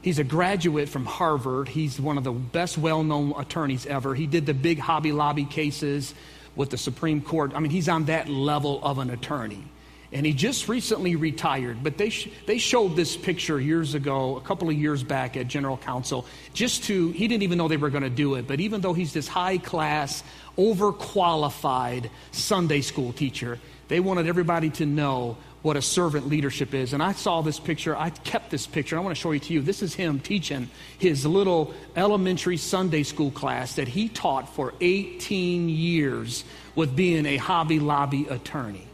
[0.07, 1.67] He's a graduate from Harvard.
[1.67, 4.15] He's one of the best well known attorneys ever.
[4.15, 6.15] He did the big Hobby Lobby cases
[6.55, 7.51] with the Supreme Court.
[7.57, 9.65] I mean, he's on that level of an attorney.
[10.13, 14.41] And he just recently retired, but they, sh- they showed this picture years ago, a
[14.43, 17.91] couple of years back at General Council, just to, he didn't even know they were
[17.91, 20.23] going to do it, but even though he's this high class,
[20.57, 26.93] overqualified Sunday school teacher, they wanted everybody to know what a servant leadership is.
[26.93, 27.97] And I saw this picture.
[27.97, 28.97] I kept this picture.
[28.97, 29.63] I want to show you to you.
[29.63, 35.69] This is him teaching his little elementary Sunday school class that he taught for 18
[35.69, 36.45] years
[36.77, 38.87] with being a Hobby Lobby attorney.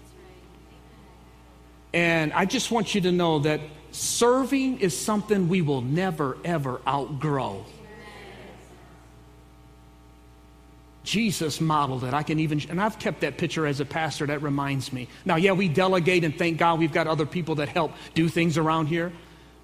[1.93, 6.81] And I just want you to know that serving is something we will never, ever
[6.89, 7.67] outgrow.
[11.05, 12.15] Jesus modeled it.
[12.15, 14.27] I can even, and I've kept that picture as a pastor.
[14.27, 15.09] That reminds me.
[15.25, 18.57] Now, yeah, we delegate, and thank God we've got other people that help do things
[18.57, 19.13] around here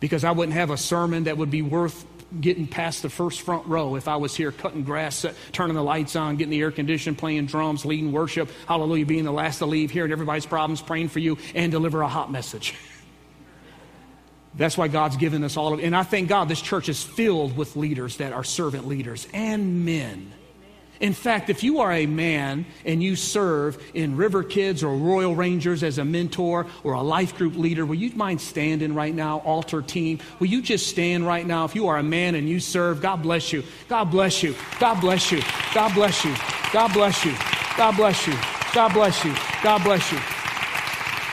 [0.01, 2.05] because I wouldn't have a sermon that would be worth
[2.40, 6.14] getting past the first front row if I was here cutting grass, turning the lights
[6.14, 9.90] on, getting the air conditioned, playing drums, leading worship, hallelujah, being the last to leave,
[9.90, 12.74] hearing everybody's problems, praying for you, and deliver a hot message.
[14.55, 15.85] That's why God's given us all of it.
[15.85, 19.85] And I thank God this church is filled with leaders that are servant leaders and
[19.85, 20.33] men
[21.01, 25.35] in fact, if you are a man and you serve in River Kids or Royal
[25.35, 29.39] Rangers as a mentor or a life group leader, will you mind standing right now,
[29.39, 30.19] altar team?
[30.41, 31.65] Will you just stand right now?
[31.65, 33.63] If you are a man and you serve, God bless you.
[33.89, 34.57] God bless you.
[34.81, 35.41] God bless you.
[35.73, 36.35] God bless you.
[36.73, 37.35] God bless you.
[37.77, 38.35] God bless you.
[38.75, 39.35] God bless you.
[39.63, 40.19] God bless you.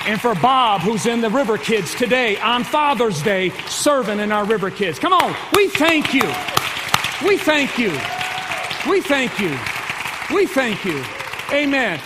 [0.07, 4.45] And for Bob, who's in the River Kids today on Father's Day, serving in our
[4.45, 4.99] River Kids.
[4.99, 6.31] Come on, we thank you.
[7.27, 7.97] We thank you.
[8.89, 9.57] We thank you.
[10.33, 11.03] We thank you.
[11.51, 11.99] Amen.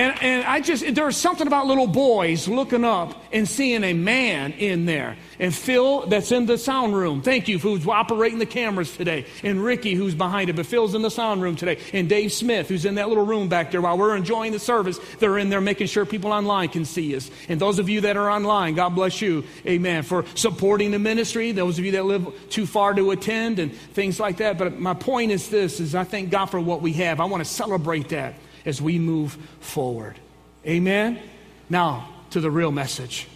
[0.00, 4.52] And, and I just, there's something about little boys looking up and seeing a man
[4.52, 5.18] in there.
[5.38, 7.20] And Phil, that's in the sound room.
[7.20, 9.26] Thank you, who's operating the cameras today.
[9.42, 11.78] And Ricky, who's behind it, but Phil's in the sound room today.
[11.92, 14.98] And Dave Smith, who's in that little room back there while we're enjoying the service.
[15.18, 17.30] They're in there making sure people online can see us.
[17.50, 19.44] And those of you that are online, God bless you.
[19.66, 20.02] Amen.
[20.02, 21.52] For supporting the ministry.
[21.52, 24.56] Those of you that live too far to attend and things like that.
[24.56, 27.20] But my point is this, is I thank God for what we have.
[27.20, 30.18] I want to celebrate that as we move forward.
[30.66, 31.20] Amen?
[31.68, 33.26] Now, to the real message.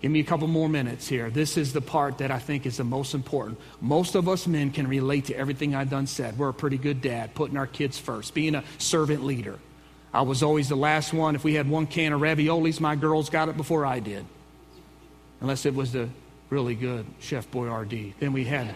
[0.00, 1.28] Give me a couple more minutes here.
[1.28, 3.58] This is the part that I think is the most important.
[3.80, 6.38] Most of us men can relate to everything I've done said.
[6.38, 9.58] We're a pretty good dad, putting our kids first, being a servant leader.
[10.14, 11.34] I was always the last one.
[11.34, 14.24] If we had one can of raviolis, my girls got it before I did.
[15.40, 16.08] Unless it was the
[16.48, 18.14] really good Chef Boyardee.
[18.20, 18.74] Then we had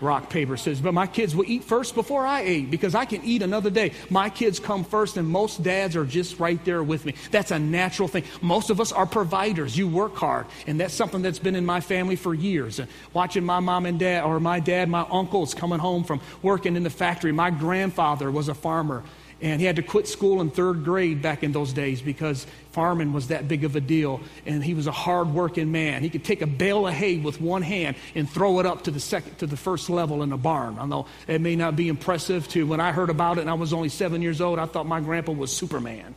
[0.00, 0.80] rock, paper, scissors.
[0.80, 3.92] But my kids will eat first before I ate because I can eat another day.
[4.08, 7.14] My kids come first, and most dads are just right there with me.
[7.30, 8.24] That's a natural thing.
[8.40, 9.76] Most of us are providers.
[9.76, 12.78] You work hard, and that's something that's been in my family for years.
[12.78, 16.76] And watching my mom and dad, or my dad, my uncles coming home from working
[16.76, 17.32] in the factory.
[17.32, 19.02] My grandfather was a farmer.
[19.42, 23.12] And he had to quit school in third grade back in those days because farming
[23.12, 24.20] was that big of a deal.
[24.44, 26.02] And he was a hard-working man.
[26.02, 28.90] He could take a bale of hay with one hand and throw it up to
[28.90, 30.78] the second, to the first level in a barn.
[30.78, 33.54] I know it may not be impressive to when I heard about it and I
[33.54, 34.58] was only seven years old.
[34.58, 36.14] I thought my grandpa was Superman.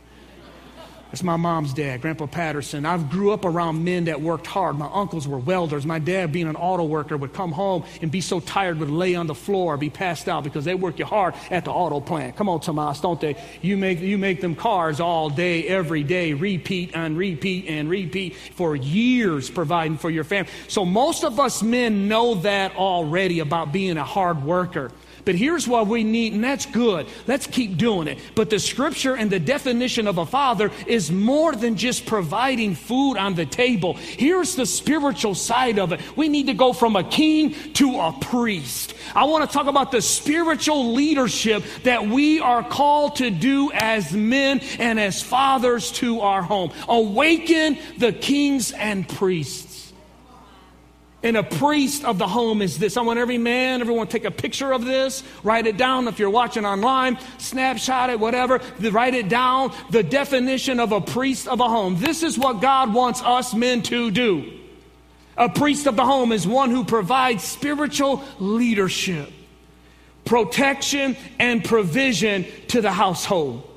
[1.14, 2.84] That's my mom's dad, Grandpa Patterson.
[2.84, 4.76] I grew up around men that worked hard.
[4.76, 5.86] My uncles were welders.
[5.86, 9.14] My dad, being an auto worker, would come home and be so tired would lay
[9.14, 12.34] on the floor, be passed out because they work you hard at the auto plant.
[12.34, 13.36] Come on, Tomas, don't they?
[13.62, 18.34] You make you make them cars all day, every day, repeat and repeat and repeat
[18.34, 20.50] for years, providing for your family.
[20.66, 24.90] So most of us men know that already about being a hard worker.
[25.24, 27.06] But here's what we need, and that's good.
[27.26, 28.18] Let's keep doing it.
[28.34, 33.16] But the scripture and the definition of a father is more than just providing food
[33.16, 33.94] on the table.
[33.94, 36.00] Here's the spiritual side of it.
[36.16, 38.94] We need to go from a king to a priest.
[39.14, 44.12] I want to talk about the spiritual leadership that we are called to do as
[44.12, 46.72] men and as fathers to our home.
[46.88, 49.73] Awaken the kings and priests.
[51.24, 52.98] And a priest of the home is this.
[52.98, 56.06] I want every man, everyone take a picture of this, write it down.
[56.06, 59.74] If you're watching online, snapshot it, whatever, write it down.
[59.88, 61.96] The definition of a priest of a home.
[61.98, 64.60] This is what God wants us men to do.
[65.38, 69.32] A priest of the home is one who provides spiritual leadership,
[70.26, 73.73] protection, and provision to the household.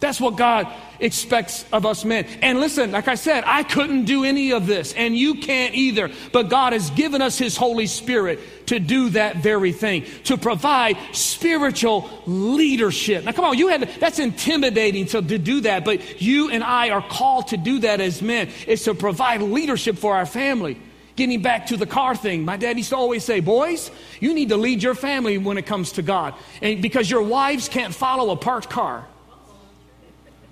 [0.00, 0.66] That's what God
[0.98, 2.26] expects of us men.
[2.40, 6.10] And listen, like I said, I couldn't do any of this, and you can't either.
[6.32, 10.96] But God has given us His Holy Spirit to do that very thing, to provide
[11.12, 13.24] spiritual leadership.
[13.24, 16.90] Now, come on, you had that's intimidating to, to do that, but you and I
[16.90, 18.48] are called to do that as men.
[18.66, 20.80] It's to provide leadership for our family.
[21.16, 24.48] Getting back to the car thing, my dad used to always say, Boys, you need
[24.48, 26.32] to lead your family when it comes to God.
[26.62, 29.06] And because your wives can't follow a parked car.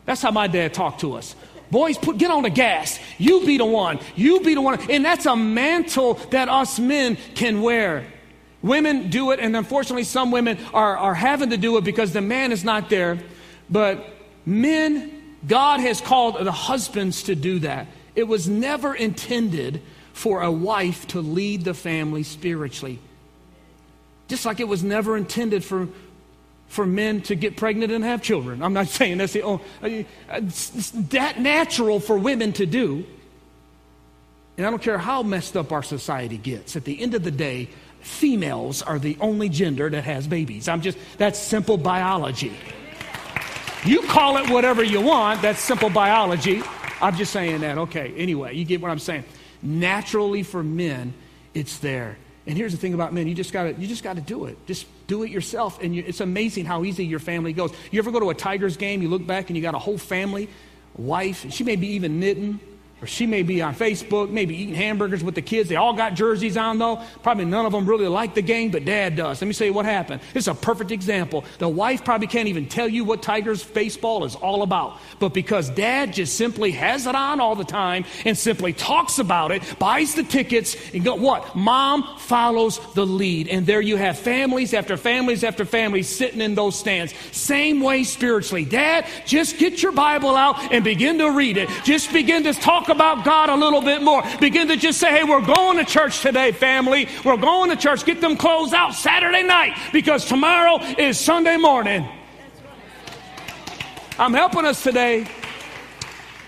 [0.08, 1.36] That's how my dad talked to us.
[1.70, 2.98] Boys, put, get on the gas.
[3.18, 4.00] You be the one.
[4.16, 4.80] You be the one.
[4.90, 8.06] And that's a mantle that us men can wear.
[8.62, 12.22] Women do it, and unfortunately, some women are, are having to do it because the
[12.22, 13.18] man is not there.
[13.68, 14.08] But
[14.46, 17.86] men, God has called the husbands to do that.
[18.16, 19.82] It was never intended
[20.14, 22.98] for a wife to lead the family spiritually.
[24.26, 25.86] Just like it was never intended for
[26.68, 28.62] for men to get pregnant and have children.
[28.62, 33.04] I'm not saying that's the only, uh, it's that natural for women to do.
[34.56, 37.30] And I don't care how messed up our society gets, at the end of the
[37.30, 37.68] day,
[38.00, 40.68] females are the only gender that has babies.
[40.68, 42.52] I'm just, that's simple biology.
[43.84, 46.62] You call it whatever you want, that's simple biology.
[47.00, 47.78] I'm just saying that.
[47.78, 49.24] Okay, anyway, you get what I'm saying.
[49.62, 51.14] Naturally for men,
[51.54, 52.18] it's there.
[52.46, 54.56] And here's the thing about men, you just gotta you just gotta do it.
[54.66, 55.82] Just do it yourself.
[55.82, 57.72] And you, it's amazing how easy your family goes.
[57.90, 59.98] You ever go to a Tigers game, you look back and you got a whole
[59.98, 60.48] family,
[60.96, 62.60] wife, she may be even knitting,
[63.00, 65.68] or she may be on Facebook, maybe eating hamburgers with the kids.
[65.68, 67.00] They all got jerseys on, though.
[67.22, 69.40] Probably none of them really like the game, but dad does.
[69.40, 70.20] Let me say what happened.
[70.34, 71.44] It's a perfect example.
[71.58, 74.98] The wife probably can't even tell you what Tigers baseball is all about.
[75.20, 79.52] But because dad just simply has it on all the time and simply talks about
[79.52, 81.54] it, buys the tickets, and go, what?
[81.54, 83.46] Mom follows the lead.
[83.48, 87.14] And there you have families after families after families sitting in those stands.
[87.30, 88.64] Same way spiritually.
[88.64, 91.68] Dad, just get your Bible out and begin to read it.
[91.84, 94.22] Just begin to talk about God a little bit more.
[94.40, 97.08] Begin to just say, hey, we're going to church today, family.
[97.24, 98.04] We're going to church.
[98.04, 102.08] Get them clothes out Saturday night because tomorrow is Sunday morning.
[104.18, 105.28] I'm helping us today.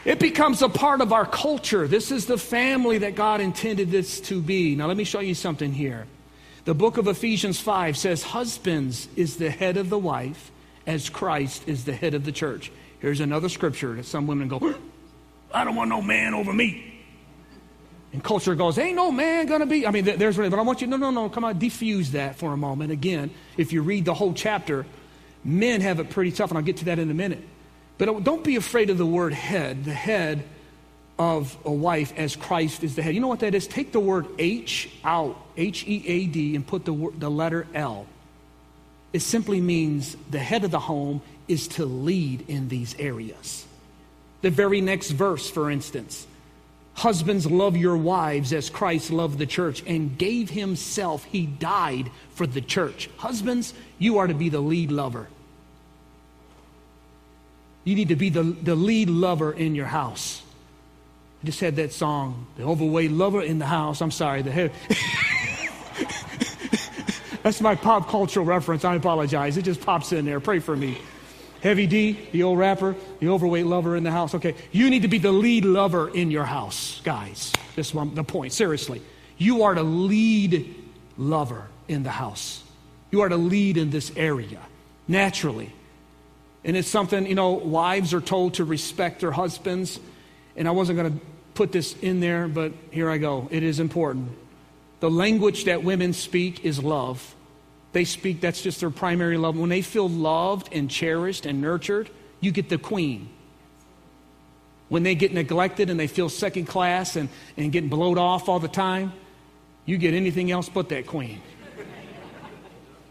[0.05, 1.87] It becomes a part of our culture.
[1.87, 4.75] This is the family that God intended this to be.
[4.75, 6.07] Now, let me show you something here.
[6.65, 10.51] The book of Ephesians 5 says, Husbands is the head of the wife,
[10.87, 12.73] as Christ is the head of the church.
[13.01, 14.75] Here's another scripture that some women go,
[15.53, 16.87] I don't want no man over me.
[18.13, 19.87] And culture goes, ain't no man gonna be.
[19.87, 22.37] I mean, there's really, but I want you, no, no, no, come on, defuse that
[22.37, 22.91] for a moment.
[22.91, 24.85] Again, if you read the whole chapter,
[25.45, 27.43] men have it pretty tough, and I'll get to that in a minute.
[27.99, 30.43] But uh, don't be afraid of the word head, the head
[31.19, 33.15] of a wife as Christ is the head.
[33.15, 33.67] You know what that is?
[33.67, 38.07] Take the word H out, H E A D, and put the, the letter L.
[39.13, 43.67] It simply means the head of the home is to lead in these areas.
[44.43, 46.27] The very next verse, for instance
[46.95, 51.25] Husbands, love your wives as Christ loved the church and gave himself.
[51.25, 53.09] He died for the church.
[53.17, 55.29] Husbands, you are to be the lead lover.
[57.85, 60.43] You need to be the, the lead lover in your house.
[61.43, 64.03] I just had that song, The Overweight Lover in the House.
[64.03, 64.73] I'm sorry, the head.
[67.43, 68.85] That's my pop cultural reference.
[68.85, 69.57] I apologize.
[69.57, 70.39] It just pops in there.
[70.39, 70.99] Pray for me.
[71.63, 74.35] Heavy D, the old rapper, the overweight lover in the house.
[74.35, 77.53] Okay, you need to be the lead lover in your house, guys.
[77.77, 78.53] This is the point.
[78.53, 79.03] Seriously,
[79.37, 80.75] you are the lead
[81.19, 82.63] lover in the house.
[83.11, 84.61] You are the lead in this area
[85.09, 85.73] naturally.
[86.65, 89.99] And it's something, you know, wives are told to respect their husbands.
[90.57, 93.49] And I wasn't going to put this in there, but here I go.
[93.51, 94.31] It is important.
[95.01, 97.35] The language that women speak is love.
[97.93, 99.59] They speak, that's just their primary love.
[99.59, 102.09] When they feel loved and cherished and nurtured,
[102.41, 103.29] you get the queen.
[104.89, 108.59] When they get neglected and they feel second class and, and getting blowed off all
[108.59, 109.13] the time,
[109.87, 111.41] you get anything else but that queen.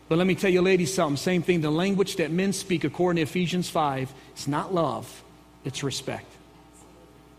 [0.07, 1.17] But let me tell you, ladies, something.
[1.17, 1.61] Same thing.
[1.61, 5.23] The language that men speak, according to Ephesians 5, it's not love,
[5.63, 6.25] it's respect.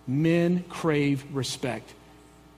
[0.06, 1.92] Men crave respect.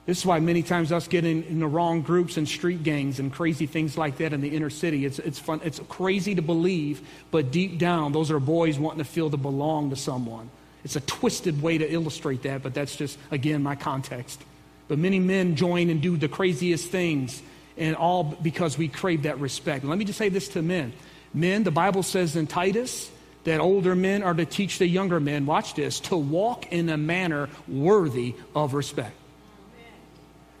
[0.05, 3.31] This is why many times us get in, the wrong groups and street gangs and
[3.31, 5.05] crazy things like that in the inner city.
[5.05, 5.61] It's, it's fun.
[5.63, 7.01] It's crazy to believe,
[7.31, 10.49] but deep down, those are boys wanting to feel to belong to someone.
[10.83, 14.41] It's a twisted way to illustrate that, but that's just, again, my context.
[14.89, 17.41] But many men join and do the craziest things,
[17.77, 19.85] and all because we crave that respect.
[19.85, 20.91] Let me just say this to men.
[21.33, 23.09] Men, the Bible says in Titus
[23.45, 26.97] that older men are to teach the younger men, watch this, to walk in a
[26.97, 29.15] manner worthy of respect.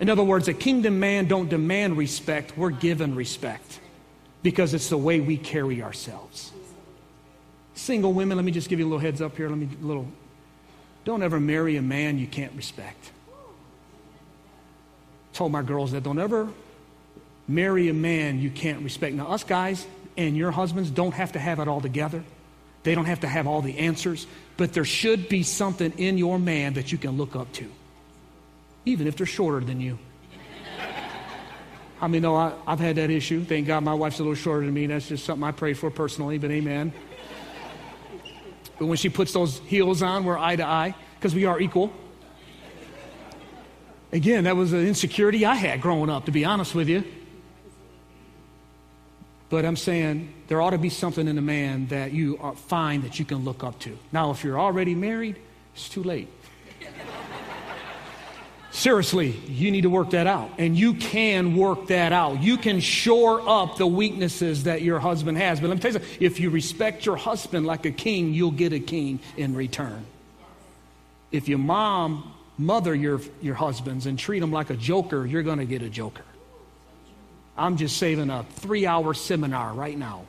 [0.03, 3.79] In other words, a kingdom man don't demand respect, we're given respect
[4.41, 6.51] because it's the way we carry ourselves.
[7.73, 9.47] Single women, let me just give you a little heads up here.
[9.47, 10.05] Let me little
[11.05, 13.11] don't ever marry a man you can't respect.
[15.31, 16.49] Told my girls that don't ever
[17.47, 19.15] marry a man you can't respect.
[19.15, 19.87] Now, us guys
[20.17, 22.25] and your husbands don't have to have it all together.
[22.83, 24.27] They don't have to have all the answers,
[24.57, 27.69] but there should be something in your man that you can look up to
[28.85, 29.97] even if they're shorter than you.
[32.01, 33.45] I mean, no, I, have had that issue.
[33.45, 34.87] Thank God my wife's a little shorter than me.
[34.87, 36.91] That's just something I pray for personally, but amen.
[38.77, 41.93] But when she puts those heels on, we're eye to eye because we are equal.
[44.11, 47.03] Again, that was an insecurity I had growing up, to be honest with you.
[49.49, 53.17] But I'm saying there ought to be something in a man that you find that
[53.17, 53.97] you can look up to.
[54.11, 55.39] Now, if you're already married,
[55.73, 56.27] it's too late.
[58.83, 60.51] Seriously, you need to work that out.
[60.57, 62.43] And you can work that out.
[62.43, 65.61] You can shore up the weaknesses that your husband has.
[65.61, 68.51] But let me tell you something if you respect your husband like a king, you'll
[68.51, 70.05] get a king in return.
[71.31, 75.59] If your mom mother your, your husbands and treat them like a joker, you're going
[75.59, 76.25] to get a joker.
[77.57, 80.25] I'm just saving a three hour seminar right now.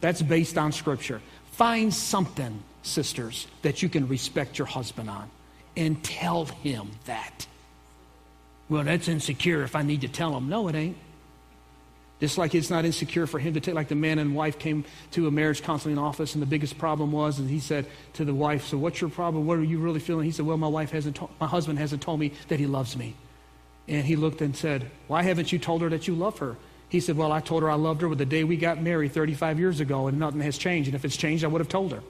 [0.00, 1.20] That's based on Scripture.
[1.50, 5.28] Find something, sisters, that you can respect your husband on
[5.76, 7.48] and tell him that.
[8.68, 10.48] Well, that's insecure if I need to tell him.
[10.48, 10.96] No, it ain't.
[12.20, 14.84] Just like it's not insecure for him to take, like the man and wife came
[15.10, 18.32] to a marriage counseling office, and the biggest problem was, and he said to the
[18.32, 19.46] wife, "So what's your problem?
[19.46, 22.02] What are you really feeling?" He said, "Well, my wife hasn't, to- my husband hasn't
[22.02, 23.14] told me that he loves me."
[23.88, 26.56] And he looked and said, "Why haven't you told her that you love her?"
[26.88, 29.12] He said, "Well, I told her I loved her with the day we got married
[29.12, 30.88] 35 years ago, and nothing has changed.
[30.88, 32.02] And if it's changed, I would have told her."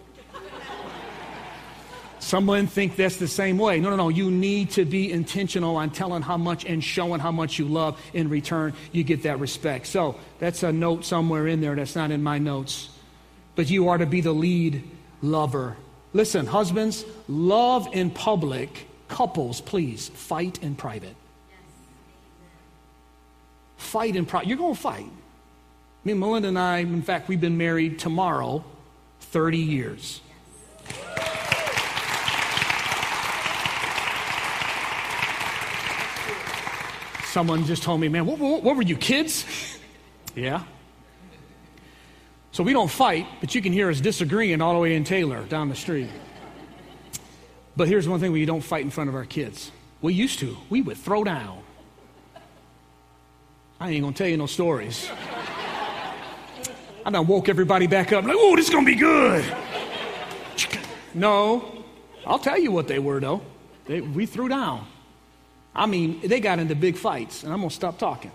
[2.25, 3.79] Someone think that's the same way.
[3.81, 4.09] No, no, no.
[4.09, 8.01] You need to be intentional on telling how much and showing how much you love.
[8.15, 9.87] In return, you get that respect.
[9.87, 12.89] So that's a note somewhere in there that's not in my notes.
[13.57, 14.83] But you are to be the lead
[15.21, 15.77] lover.
[16.15, 18.89] Listen, husbands, love in public.
[19.09, 21.17] Couples, please fight in private.
[23.77, 24.49] Fight in private.
[24.49, 25.11] You're going to fight.
[26.05, 28.65] Me, Melinda, and I, in fact, we've been married tomorrow
[29.21, 30.23] 30 years.
[37.35, 39.45] Someone just told me, man, what, what, what were you, kids?
[40.37, 40.63] yeah.
[42.53, 45.43] So we don't fight, but you can hear us disagreeing all the way in Taylor
[45.43, 46.11] down the street.
[47.77, 49.73] But here's one thing we don't fight in front of our kids.
[50.01, 50.57] We used to.
[50.71, 51.61] We would throw down.
[53.81, 55.11] I ain't gonna tell you no stories.
[57.05, 59.45] I done woke everybody back up like, oh, this is gonna be good.
[61.15, 61.83] No,
[62.25, 63.43] I'll tell you what they were though.
[63.87, 64.87] They, we threw down.
[65.75, 68.31] I mean, they got into big fights, and I'm going to stop talking.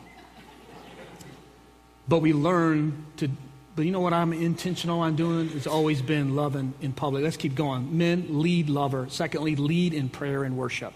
[2.07, 3.29] But we learn to,
[3.75, 5.51] but you know what I'm intentional on doing?
[5.53, 7.23] It's always been loving in public.
[7.23, 7.97] Let's keep going.
[7.97, 9.07] Men, lead lover.
[9.09, 10.93] Secondly, lead in prayer and worship.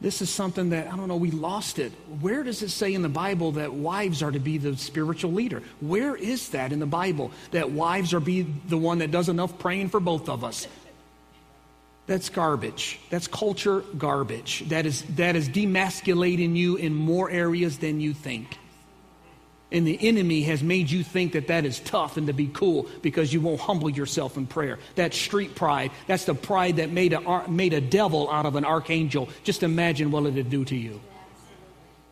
[0.00, 1.92] This is something that, I don't know, we lost it.
[2.20, 5.62] Where does it say in the Bible that wives are to be the spiritual leader?
[5.80, 9.58] Where is that in the Bible that wives are be the one that does enough
[9.58, 10.66] praying for both of us?
[12.06, 13.00] That's garbage.
[13.10, 14.68] That's culture garbage.
[14.68, 18.58] That is, that is demasculating you in more areas than you think.
[19.72, 22.88] And the enemy has made you think that that is tough and to be cool
[23.02, 24.78] because you won't humble yourself in prayer.
[24.94, 25.90] That's street pride.
[26.06, 29.28] That's the pride that made a, made a devil out of an archangel.
[29.42, 31.00] Just imagine what it'd do to you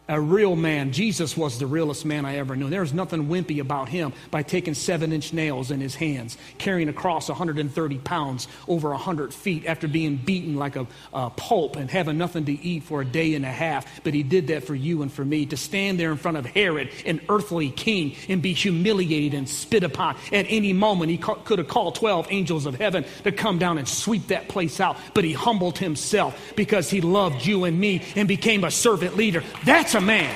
[0.07, 0.92] a real man.
[0.92, 2.68] Jesus was the realest man I ever knew.
[2.68, 6.90] There was nothing wimpy about him by taking seven inch nails in his hands, carrying
[6.90, 11.90] a cross 130 pounds over 100 feet after being beaten like a, a pulp and
[11.90, 14.05] having nothing to eat for a day and a half.
[14.05, 16.44] But he did that for you and for me to stand there in front of
[16.44, 20.16] Herod, an earthly king, and be humiliated and spit upon.
[20.32, 23.78] At any moment, he ca- could have called 12 angels of heaven to come down
[23.78, 24.98] and sweep that place out.
[25.14, 29.42] But he humbled himself because he loved you and me and became a servant leader.
[29.64, 30.34] That's a man.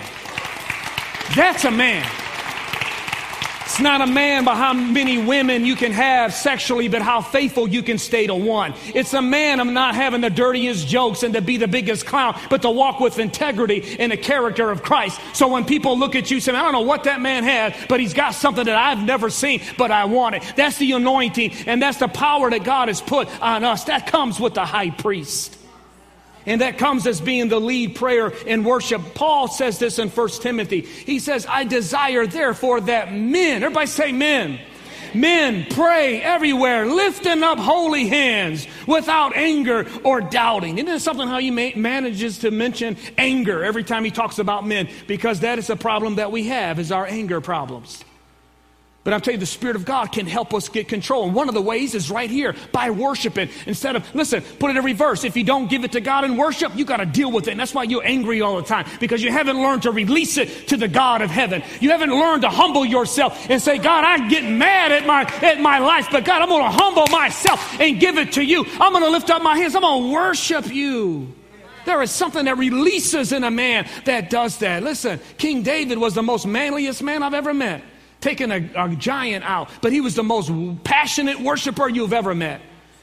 [1.35, 2.09] That's a man.
[3.79, 7.69] It's not a man by how many women you can have sexually, but how faithful
[7.69, 8.75] you can stay to one.
[8.95, 12.41] It's a man of not having the dirtiest jokes and to be the biggest clown,
[12.49, 15.21] but to walk with integrity in the character of Christ.
[15.35, 18.01] So when people look at you saying, I don't know what that man had, but
[18.01, 20.53] he's got something that I've never seen, but I want it.
[20.57, 23.85] That's the anointing, and that's the power that God has put on us.
[23.85, 25.58] That comes with the high priest.
[26.49, 29.15] And that comes as being the lead prayer in worship.
[29.15, 30.81] Paul says this in 1 Timothy.
[30.81, 34.59] He says, I desire therefore that men, everybody say men.
[35.15, 40.79] Men pray everywhere, lifting up holy hands without anger or doubting.
[40.79, 44.89] Isn't it something how he manages to mention anger every time he talks about men?
[45.07, 48.05] Because that is a problem that we have, is our anger problems.
[49.09, 51.25] But I'm telling you, the Spirit of God can help us get control.
[51.25, 53.49] And one of the ways is right here by worshiping.
[53.65, 55.25] Instead of, listen, put it in reverse.
[55.25, 57.53] If you don't give it to God in worship, you got to deal with it.
[57.53, 60.69] And that's why you're angry all the time because you haven't learned to release it
[60.69, 61.63] to the God of heaven.
[61.81, 65.59] You haven't learned to humble yourself and say, God, I get mad at my, at
[65.59, 68.67] my life, but God, I'm going to humble myself and give it to you.
[68.79, 69.75] I'm going to lift up my hands.
[69.75, 71.33] I'm going to worship you.
[71.87, 74.83] There is something that releases in a man that does that.
[74.83, 77.83] Listen, King David was the most manliest man I've ever met
[78.21, 80.51] taking a, a giant out, but he was the most
[80.85, 82.61] passionate worshiper you've ever met.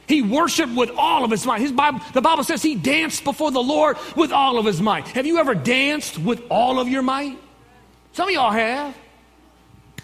[0.08, 1.62] He worshiped with all of his might.
[1.62, 5.08] His Bible, the Bible says he danced before the Lord with all of his might.
[5.10, 7.40] Have you ever danced with all of your might?
[8.14, 8.96] Some of y'all have.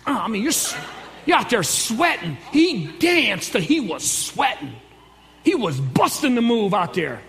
[0.07, 0.53] Oh, I mean, you're,
[1.25, 2.37] you're out there sweating.
[2.51, 4.73] He danced he was sweating.
[5.43, 7.21] He was busting the move out there.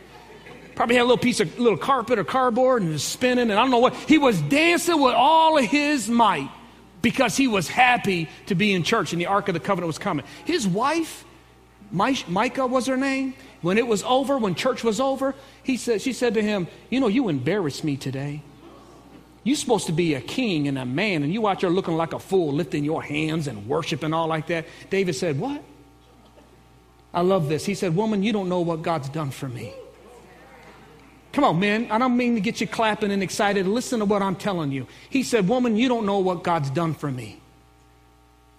[0.74, 3.57] Probably had a little piece of little carpet or cardboard and was spinning, and I
[3.57, 3.95] don't know what.
[3.95, 6.49] He was dancing with all of his might
[7.03, 9.99] because he was happy to be in church and the Ark of the Covenant was
[9.99, 10.25] coming.
[10.45, 11.25] His wife,
[11.91, 16.13] Micah was her name, When it was over, when church was over, he said, she
[16.13, 18.43] said to him, You know, you embarrassed me today.
[19.45, 22.13] You're supposed to be a king and a man, and you out there looking like
[22.13, 24.67] a fool, lifting your hands and worshiping all like that.
[24.89, 25.63] David said, What?
[27.13, 27.67] I love this.
[27.67, 29.73] He said, Woman, you don't know what God's done for me.
[31.33, 31.91] Come on, man.
[31.91, 33.66] I don't mean to get you clapping and excited.
[33.66, 34.87] Listen to what I'm telling you.
[35.09, 37.41] He said, Woman, you don't know what God's done for me.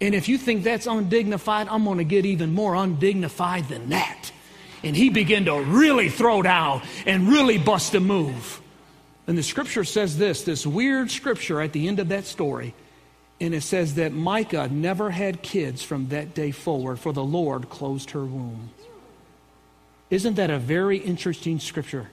[0.01, 4.31] And if you think that's undignified, I'm going to get even more undignified than that.
[4.83, 8.59] And he began to really throw down and really bust a move.
[9.27, 12.73] And the scripture says this this weird scripture at the end of that story.
[13.39, 17.69] And it says that Micah never had kids from that day forward, for the Lord
[17.69, 18.71] closed her womb.
[20.09, 22.09] Isn't that a very interesting scripture?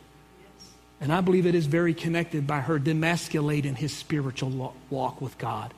[1.00, 5.72] And I believe it is very connected by her demasculating his spiritual walk with God.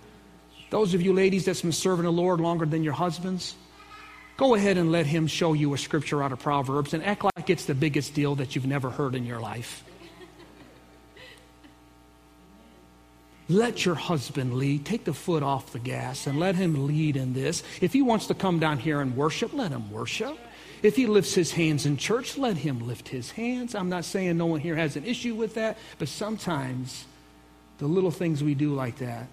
[0.71, 3.55] Those of you ladies that's been serving the Lord longer than your husbands,
[4.37, 7.51] go ahead and let him show you a scripture out of Proverbs and act like
[7.51, 9.85] it's the biggest deal that you've never heard in your life.
[13.49, 14.87] Let your husband lead.
[14.87, 17.63] Take the foot off the gas and let him lead in this.
[17.81, 20.39] If he wants to come down here and worship, let him worship.
[20.83, 23.75] If he lifts his hands in church, let him lift his hands.
[23.75, 27.05] I'm not saying no one here has an issue with that, but sometimes
[27.79, 29.29] the little things we do like that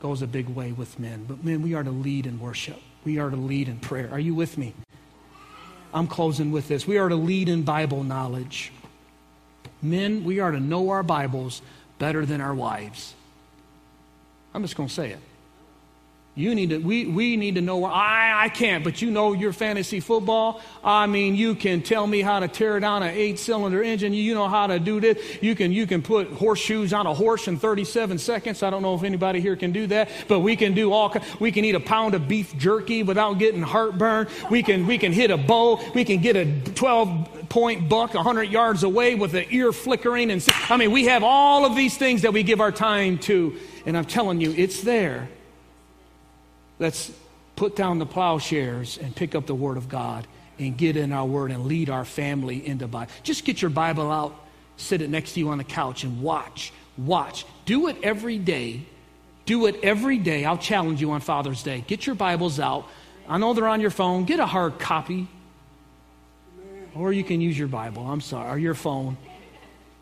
[0.00, 1.24] goes a big way with men.
[1.28, 2.80] But men, we are to lead in worship.
[3.04, 4.08] We are to lead in prayer.
[4.10, 4.74] Are you with me?
[5.92, 6.86] I'm closing with this.
[6.86, 8.72] We are to lead in Bible knowledge.
[9.82, 11.60] Men, we are to know our Bibles
[11.98, 13.14] better than our wives.
[14.54, 15.18] I'm just going to say it.
[16.36, 19.34] You need to, we, we need to know, where I, I can't, but you know
[19.34, 20.60] your fantasy football.
[20.82, 24.12] I mean, you can tell me how to tear down an eight cylinder engine.
[24.12, 25.40] You know how to do this.
[25.40, 28.64] You can, you can put horseshoes on a horse in 37 seconds.
[28.64, 31.52] I don't know if anybody here can do that, but we can do all, we
[31.52, 34.26] can eat a pound of beef jerky without getting heartburn.
[34.50, 35.80] We can, we can hit a bow.
[35.94, 40.32] We can get a 12 point buck 100 yards away with the ear flickering.
[40.32, 43.56] And I mean, we have all of these things that we give our time to.
[43.86, 45.28] And I'm telling you, it's there.
[46.78, 47.12] Let's
[47.56, 50.26] put down the plowshares and pick up the Word of God
[50.58, 53.12] and get in our Word and lead our family into Bible.
[53.22, 54.34] Just get your Bible out,
[54.76, 56.72] sit it next to you on the couch, and watch.
[56.96, 57.44] Watch.
[57.64, 58.82] Do it every day.
[59.46, 60.44] Do it every day.
[60.44, 61.84] I'll challenge you on Father's Day.
[61.86, 62.86] Get your Bibles out.
[63.28, 64.24] I know they're on your phone.
[64.24, 65.28] Get a hard copy.
[66.94, 69.16] Or you can use your Bible, I'm sorry, or your phone.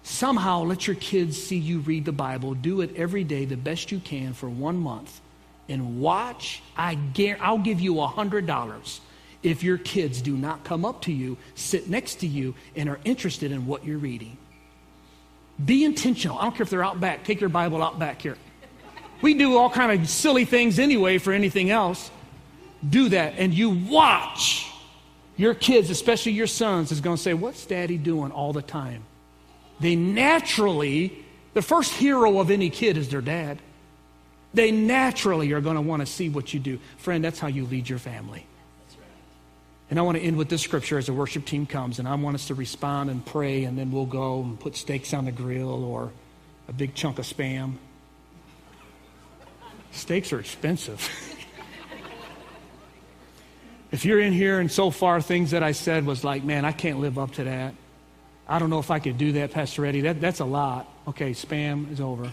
[0.03, 2.55] Somehow let your kids see you read the Bible.
[2.55, 5.22] Do it every day the best you can for one month
[5.73, 6.62] and watch.
[6.77, 9.01] I guarantee, I'll give you a $100
[9.43, 13.01] if your kids do not come up to you, sit next to you, and are
[13.05, 14.37] interested in what you're reading.
[15.64, 16.39] Be intentional.
[16.39, 17.25] I don't care if they're out back.
[17.25, 18.37] Take your Bible out back here.
[19.20, 22.11] We do all kind of silly things anyway for anything else.
[22.89, 24.68] Do that, and you watch.
[25.37, 29.05] Your kids, especially your sons, is going to say, "What's Daddy doing all the time?"
[29.79, 33.61] They naturally, the first hero of any kid is their dad.
[34.55, 36.78] They naturally are going to want to see what you do.
[36.98, 38.46] Friend, that's how you lead your family.
[39.90, 42.14] And I want to end with this scripture as the worship team comes, and I
[42.14, 45.32] want us to respond and pray, and then we'll go and put steaks on the
[45.32, 46.11] grill or
[46.68, 47.74] a big chunk of spam.
[49.90, 51.07] Steaks are expensive.
[53.92, 56.72] if you're in here and so far things that I said was like, man, I
[56.72, 57.74] can't live up to that.
[58.48, 60.03] I don't know if I could do that, Pastor Eddie.
[60.03, 60.88] That, that's a lot.
[61.09, 62.32] Okay, spam is over.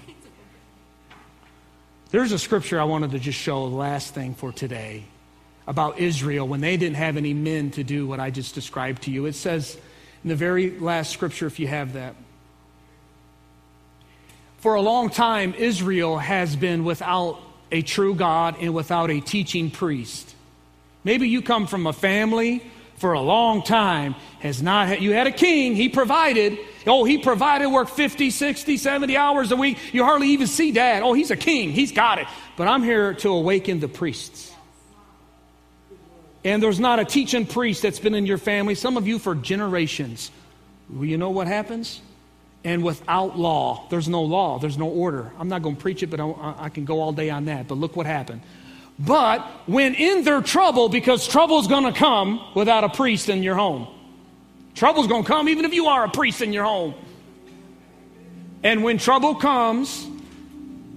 [2.11, 5.03] There's a scripture I wanted to just show, the last thing for today,
[5.67, 9.11] about Israel when they didn't have any men to do what I just described to
[9.11, 9.27] you.
[9.27, 9.77] It says
[10.23, 12.15] in the very last scripture, if you have that,
[14.57, 17.39] for a long time, Israel has been without
[17.71, 20.35] a true God and without a teaching priest.
[21.03, 22.63] Maybe you come from a family
[22.99, 26.57] for a long time has not had, you had a king, he provided.
[26.85, 29.77] Oh, he provided work 50, 60, 70 hours a week.
[29.93, 31.01] You hardly even see dad.
[31.01, 32.27] Oh, he's a king, he's got it.
[32.57, 34.53] But I'm here to awaken the priests.
[36.43, 39.33] And there's not a teaching priest that's been in your family, some of you for
[39.33, 40.29] generations.
[40.89, 42.01] Well, you know what happens?
[42.65, 45.31] And without law, there's no law, there's no order.
[45.39, 47.69] I'm not going to preach it, but I, I can go all day on that.
[47.69, 48.41] But look what happened.
[48.99, 53.55] But when in their trouble, because trouble's going to come without a priest in your
[53.55, 53.87] home.
[54.75, 56.93] Trouble's going to come even if you are a priest in your home.
[58.61, 60.05] And when trouble comes,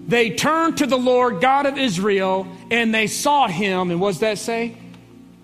[0.07, 3.93] they turned to the Lord God of Israel and they sought him.
[3.93, 4.77] And what does that say?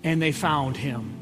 [0.03, 1.15] And they found him.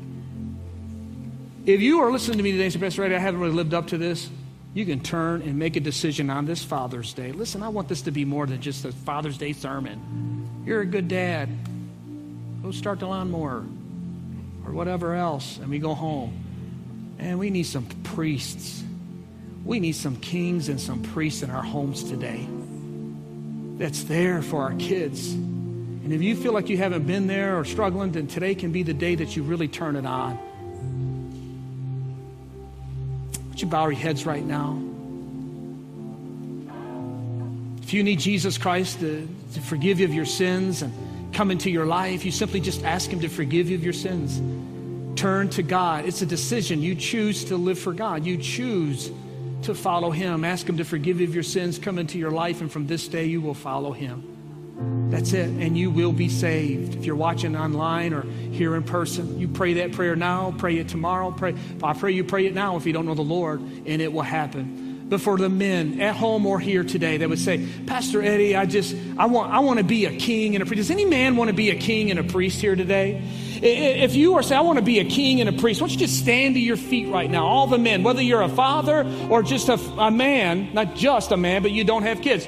[1.68, 3.88] If you are listening to me today say, Pastor Ray, I haven't really lived up
[3.88, 4.30] to this,
[4.74, 7.32] you can turn and make a decision on this Father's Day.
[7.32, 10.64] Listen, I want this to be more than just a Father's Day sermon.
[10.66, 11.50] You're a good dad.
[12.62, 13.64] Go start the lawnmower
[14.66, 16.44] or whatever else, and we go home.
[17.20, 18.84] And we need some priests.
[19.66, 22.48] We need some kings and some priests in our homes today
[23.78, 25.34] that's there for our kids.
[25.34, 28.84] And if you feel like you haven't been there or struggling, then today can be
[28.84, 30.40] the day that you really turn it on.
[33.58, 34.80] Would you bow your heads right now?
[37.82, 40.94] If you need Jesus Christ to, to forgive you of your sins and
[41.34, 44.40] come into your life, you simply just ask Him to forgive you of your sins.
[45.20, 46.06] Turn to God.
[46.06, 46.84] It's a decision.
[46.84, 48.28] You choose to live for God.
[48.28, 49.10] You choose
[49.64, 50.46] to follow Him.
[50.46, 53.08] Ask Him to forgive you of your sins, come into your life, and from this
[53.08, 54.37] day you will follow Him.
[55.10, 55.50] That's it.
[55.50, 56.96] And you will be saved.
[56.96, 60.90] If you're watching online or here in person, you pray that prayer now, pray it
[60.90, 61.32] tomorrow.
[61.32, 61.56] Pray.
[61.82, 64.22] I pray you pray it now if you don't know the Lord, and it will
[64.22, 65.06] happen.
[65.10, 68.66] But for the men at home or here today that would say, Pastor Eddie, I
[68.66, 70.80] just I want I want to be a king and a priest.
[70.80, 73.24] Does any man want to be a king and a priest here today?
[73.62, 75.94] If you are saying, I want to be a king and a priest, why don't
[75.94, 77.48] you just stand to your feet right now?
[77.48, 81.38] All the men, whether you're a father or just a, a man, not just a
[81.38, 82.46] man, but you don't have kids.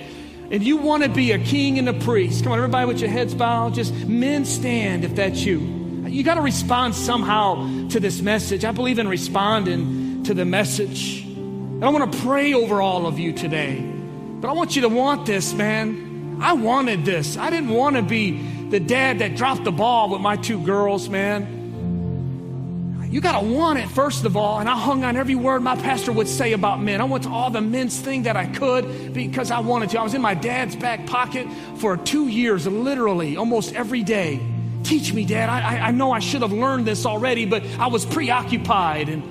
[0.50, 3.10] If you want to be a king and a priest, come on, everybody with your
[3.10, 5.60] heads bowed, just men stand if that's you.
[6.08, 8.66] You got to respond somehow to this message.
[8.66, 11.22] I believe in responding to the message.
[11.22, 13.80] And I want to pray over all of you today.
[13.80, 16.40] But I want you to want this, man.
[16.42, 17.38] I wanted this.
[17.38, 21.10] I didn't want to be the dad that dropped the ball with my two girls,
[21.10, 21.59] man.
[23.10, 24.60] You got to want it, first of all.
[24.60, 27.02] And I hung on every word my pastor would say about men.
[27.02, 30.00] I went to all the men's thing that I could because I wanted to.
[30.00, 31.48] I was in my dad's back pocket
[31.78, 34.40] for two years, literally, almost every day.
[34.84, 35.50] Teach me, Dad.
[35.50, 39.10] I, I know I should have learned this already, but I was preoccupied.
[39.10, 39.24] And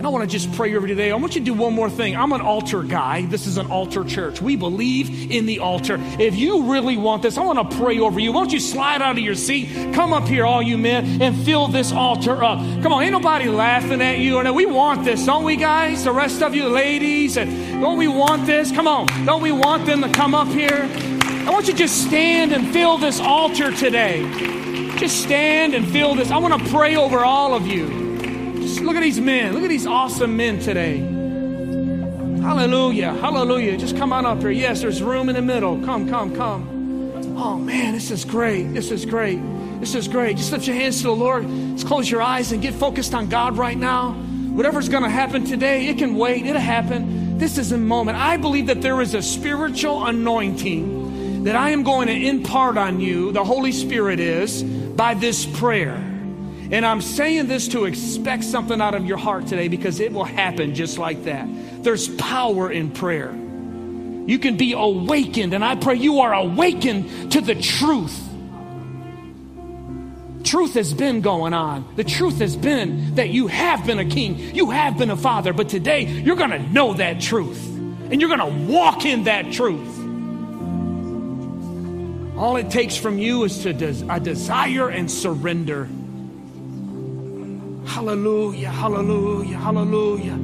[0.00, 1.10] and I want to just pray over you today.
[1.10, 2.16] I want you to do one more thing.
[2.16, 3.26] I'm an altar guy.
[3.26, 4.40] This is an altar church.
[4.40, 5.98] We believe in the altar.
[6.18, 8.32] If you really want this, I want to pray over you.
[8.32, 9.92] Won't you slide out of your seat?
[9.92, 12.60] Come up here, all you men, and fill this altar up.
[12.82, 14.40] Come on, ain't nobody laughing at you.
[14.54, 16.04] We want this, don't we, guys?
[16.04, 18.72] The rest of you ladies, and don't we want this?
[18.72, 20.88] Come on, don't we want them to come up here?
[21.46, 24.22] I want you to just stand and fill this altar today.
[24.96, 26.30] Just stand and fill this.
[26.30, 27.99] I want to pray over all of you.
[28.80, 29.52] Look at these men.
[29.52, 30.98] Look at these awesome men today.
[32.42, 33.12] Hallelujah.
[33.12, 33.76] Hallelujah.
[33.76, 34.50] Just come on up here.
[34.50, 35.80] Yes, there's room in the middle.
[35.84, 37.36] Come, come, come.
[37.36, 38.72] Oh, man, this is great.
[38.72, 39.38] This is great.
[39.80, 40.36] This is great.
[40.36, 41.46] Just lift your hands to the Lord.
[41.74, 44.12] Just close your eyes and get focused on God right now.
[44.12, 46.44] Whatever's going to happen today, it can wait.
[46.44, 47.38] It'll happen.
[47.38, 48.18] This is a moment.
[48.18, 53.00] I believe that there is a spiritual anointing that I am going to impart on
[53.00, 53.32] you.
[53.32, 56.09] The Holy Spirit is by this prayer.
[56.72, 60.24] And I'm saying this to expect something out of your heart today because it will
[60.24, 61.48] happen just like that.
[61.82, 63.32] There's power in prayer.
[63.32, 68.16] You can be awakened, and I pray you are awakened to the truth.
[70.44, 71.86] Truth has been going on.
[71.96, 75.52] The truth has been that you have been a king, you have been a father,
[75.52, 77.66] but today you're going to know that truth
[78.10, 79.98] and you're going to walk in that truth.
[82.36, 85.88] All it takes from you is to des- a desire and surrender.
[87.90, 90.38] Hallelujah, hallelujah, hallelujah,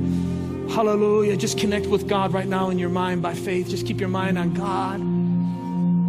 [0.75, 1.37] hallelujah.
[1.37, 3.69] Just connect with God right now in your mind by faith.
[3.69, 5.01] Just keep your mind on God.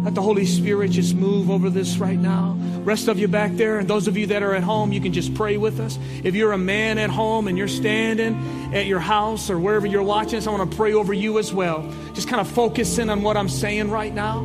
[0.04, 2.58] Let the Holy Spirit just move over this right now.
[2.80, 5.12] Rest of you back there, and those of you that are at home, you can
[5.12, 5.96] just pray with us.
[6.24, 10.02] If you're a man at home and you're standing at your house or wherever you're
[10.02, 11.88] watching this, I want to pray over you as well.
[12.14, 14.44] Just kind of focus in on what I'm saying right now.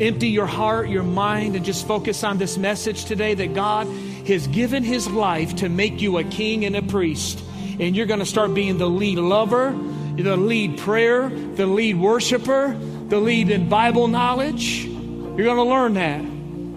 [0.00, 3.86] Empty your heart, your mind, and just focus on this message today that God
[4.26, 7.42] has given his life to make you a king and a priest.
[7.80, 9.76] And you're going to start being the lead lover,
[10.16, 12.76] the lead prayer, the lead worshiper,
[13.08, 14.84] the lead in Bible knowledge.
[14.84, 16.22] You're going to learn that.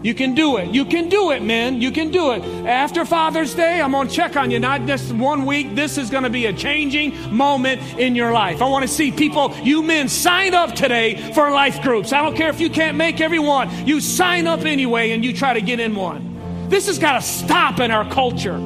[0.06, 0.70] You can do it.
[0.70, 1.82] You can do it, men.
[1.82, 2.44] You can do it.
[2.68, 4.60] After Father's Day, I'm going to check on you.
[4.60, 5.74] Not just one week.
[5.74, 8.62] This is going to be a changing moment in your life.
[8.62, 12.14] I want to see people, you men, sign up today for life groups.
[12.14, 13.88] I don't care if you can't make everyone.
[13.88, 16.35] You sign up anyway and you try to get in one.
[16.70, 18.58] This has got to stop in our culture.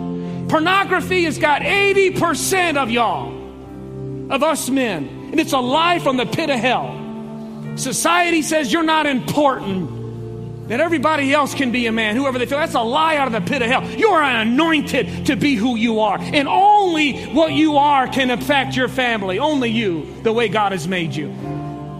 [0.50, 6.26] Pornography has got 80% of y'all, of us men, and it's a lie from the
[6.26, 7.76] pit of hell.
[7.76, 12.58] Society says you're not important, that everybody else can be a man, whoever they feel.
[12.58, 13.84] That's a lie out of the pit of hell.
[13.92, 18.76] You are anointed to be who you are, and only what you are can affect
[18.76, 19.40] your family.
[19.40, 21.34] Only you, the way God has made you.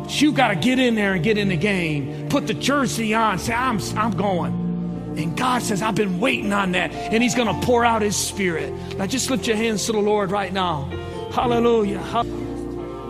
[0.08, 2.30] You got to get in there and get in the game.
[2.30, 3.38] Put the jersey on.
[3.38, 4.69] Say, I'm, I'm going.
[5.18, 6.92] And God says, I've been waiting on that.
[6.92, 8.74] And He's going to pour out His Spirit.
[8.98, 10.84] Now just lift your hands to the Lord right now.
[11.32, 12.02] Hallelujah.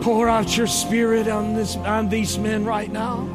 [0.01, 3.27] Pour out your Spirit on, this, on these men right now.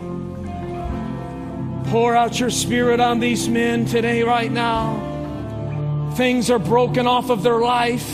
[1.89, 6.13] Pour out your Spirit on these men today, right now.
[6.17, 8.09] Things are broken off of their life.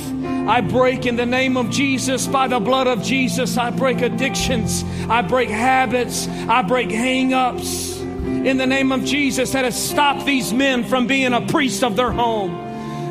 [0.49, 3.57] I break in the name of Jesus, by the blood of Jesus.
[3.57, 4.85] I break addictions.
[5.09, 6.27] I break habits.
[6.29, 7.90] I break hang ups.
[8.27, 11.97] In the name of Jesus, that has stopped these men from being a priest of
[11.97, 12.71] their home.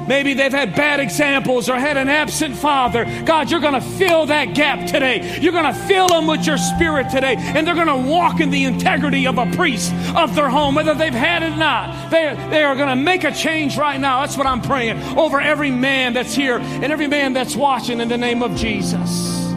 [0.10, 3.06] Maybe they've had bad examples or had an absent father.
[3.26, 5.38] God, you're going to fill that gap today.
[5.40, 7.36] You're going to fill them with your spirit today.
[7.38, 10.96] And they're going to walk in the integrity of a priest of their home, whether
[10.96, 12.10] they've had it or not.
[12.10, 14.22] They, they are going to make a change right now.
[14.22, 18.08] That's what I'm praying over every man that's here and every man that's watching in
[18.08, 19.48] the name of Jesus.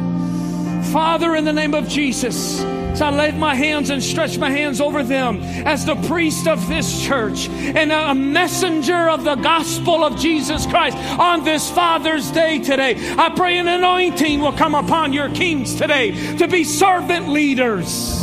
[0.92, 2.60] Father, in the name of Jesus,
[2.94, 6.68] so I laid my hands and stretched my hands over them as the priest of
[6.68, 12.58] this church and a messenger of the gospel of Jesus Christ on this Father's Day
[12.58, 12.96] today.
[13.16, 18.20] I pray an anointing will come upon your kings today to be servant leaders.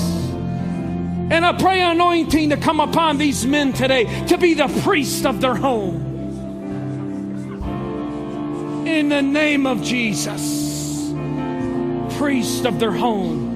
[1.32, 5.26] And I pray an anointing to come upon these men today to be the priest
[5.26, 6.08] of their home.
[8.88, 11.12] In the name of Jesus,
[12.18, 13.49] priest of their home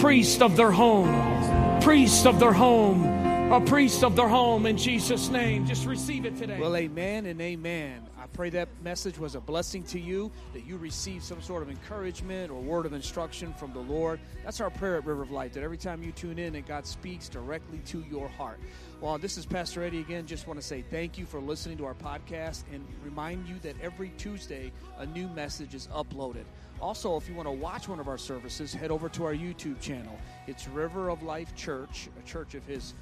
[0.00, 3.04] priest of their home, priest of their home,
[3.52, 5.66] a priest of their home in Jesus' name.
[5.66, 6.58] Just receive it today.
[6.58, 8.08] Well, amen and amen.
[8.18, 11.68] I pray that message was a blessing to you, that you received some sort of
[11.68, 14.20] encouragement or word of instruction from the Lord.
[14.42, 16.86] That's our prayer at River of Life, that every time you tune in, that God
[16.86, 18.58] speaks directly to your heart.
[19.02, 20.26] Well, this is Pastor Eddie again.
[20.26, 23.76] Just want to say thank you for listening to our podcast and remind you that
[23.82, 26.44] every Tuesday a new message is uploaded.
[26.80, 29.80] Also, if you want to watch one of our services, head over to our YouTube
[29.80, 30.18] channel.
[30.46, 32.94] It's River of Life Church, a church of His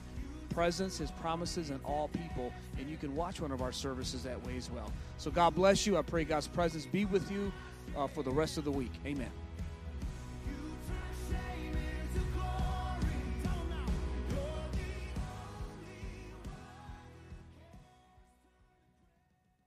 [0.51, 2.53] presence, His promises, and all people.
[2.79, 4.93] And you can watch one of our services that way as well.
[5.16, 5.97] So God bless you.
[5.97, 7.53] I pray God's presence be with you
[7.97, 8.93] uh, for the rest of the week.
[9.07, 9.31] Amen.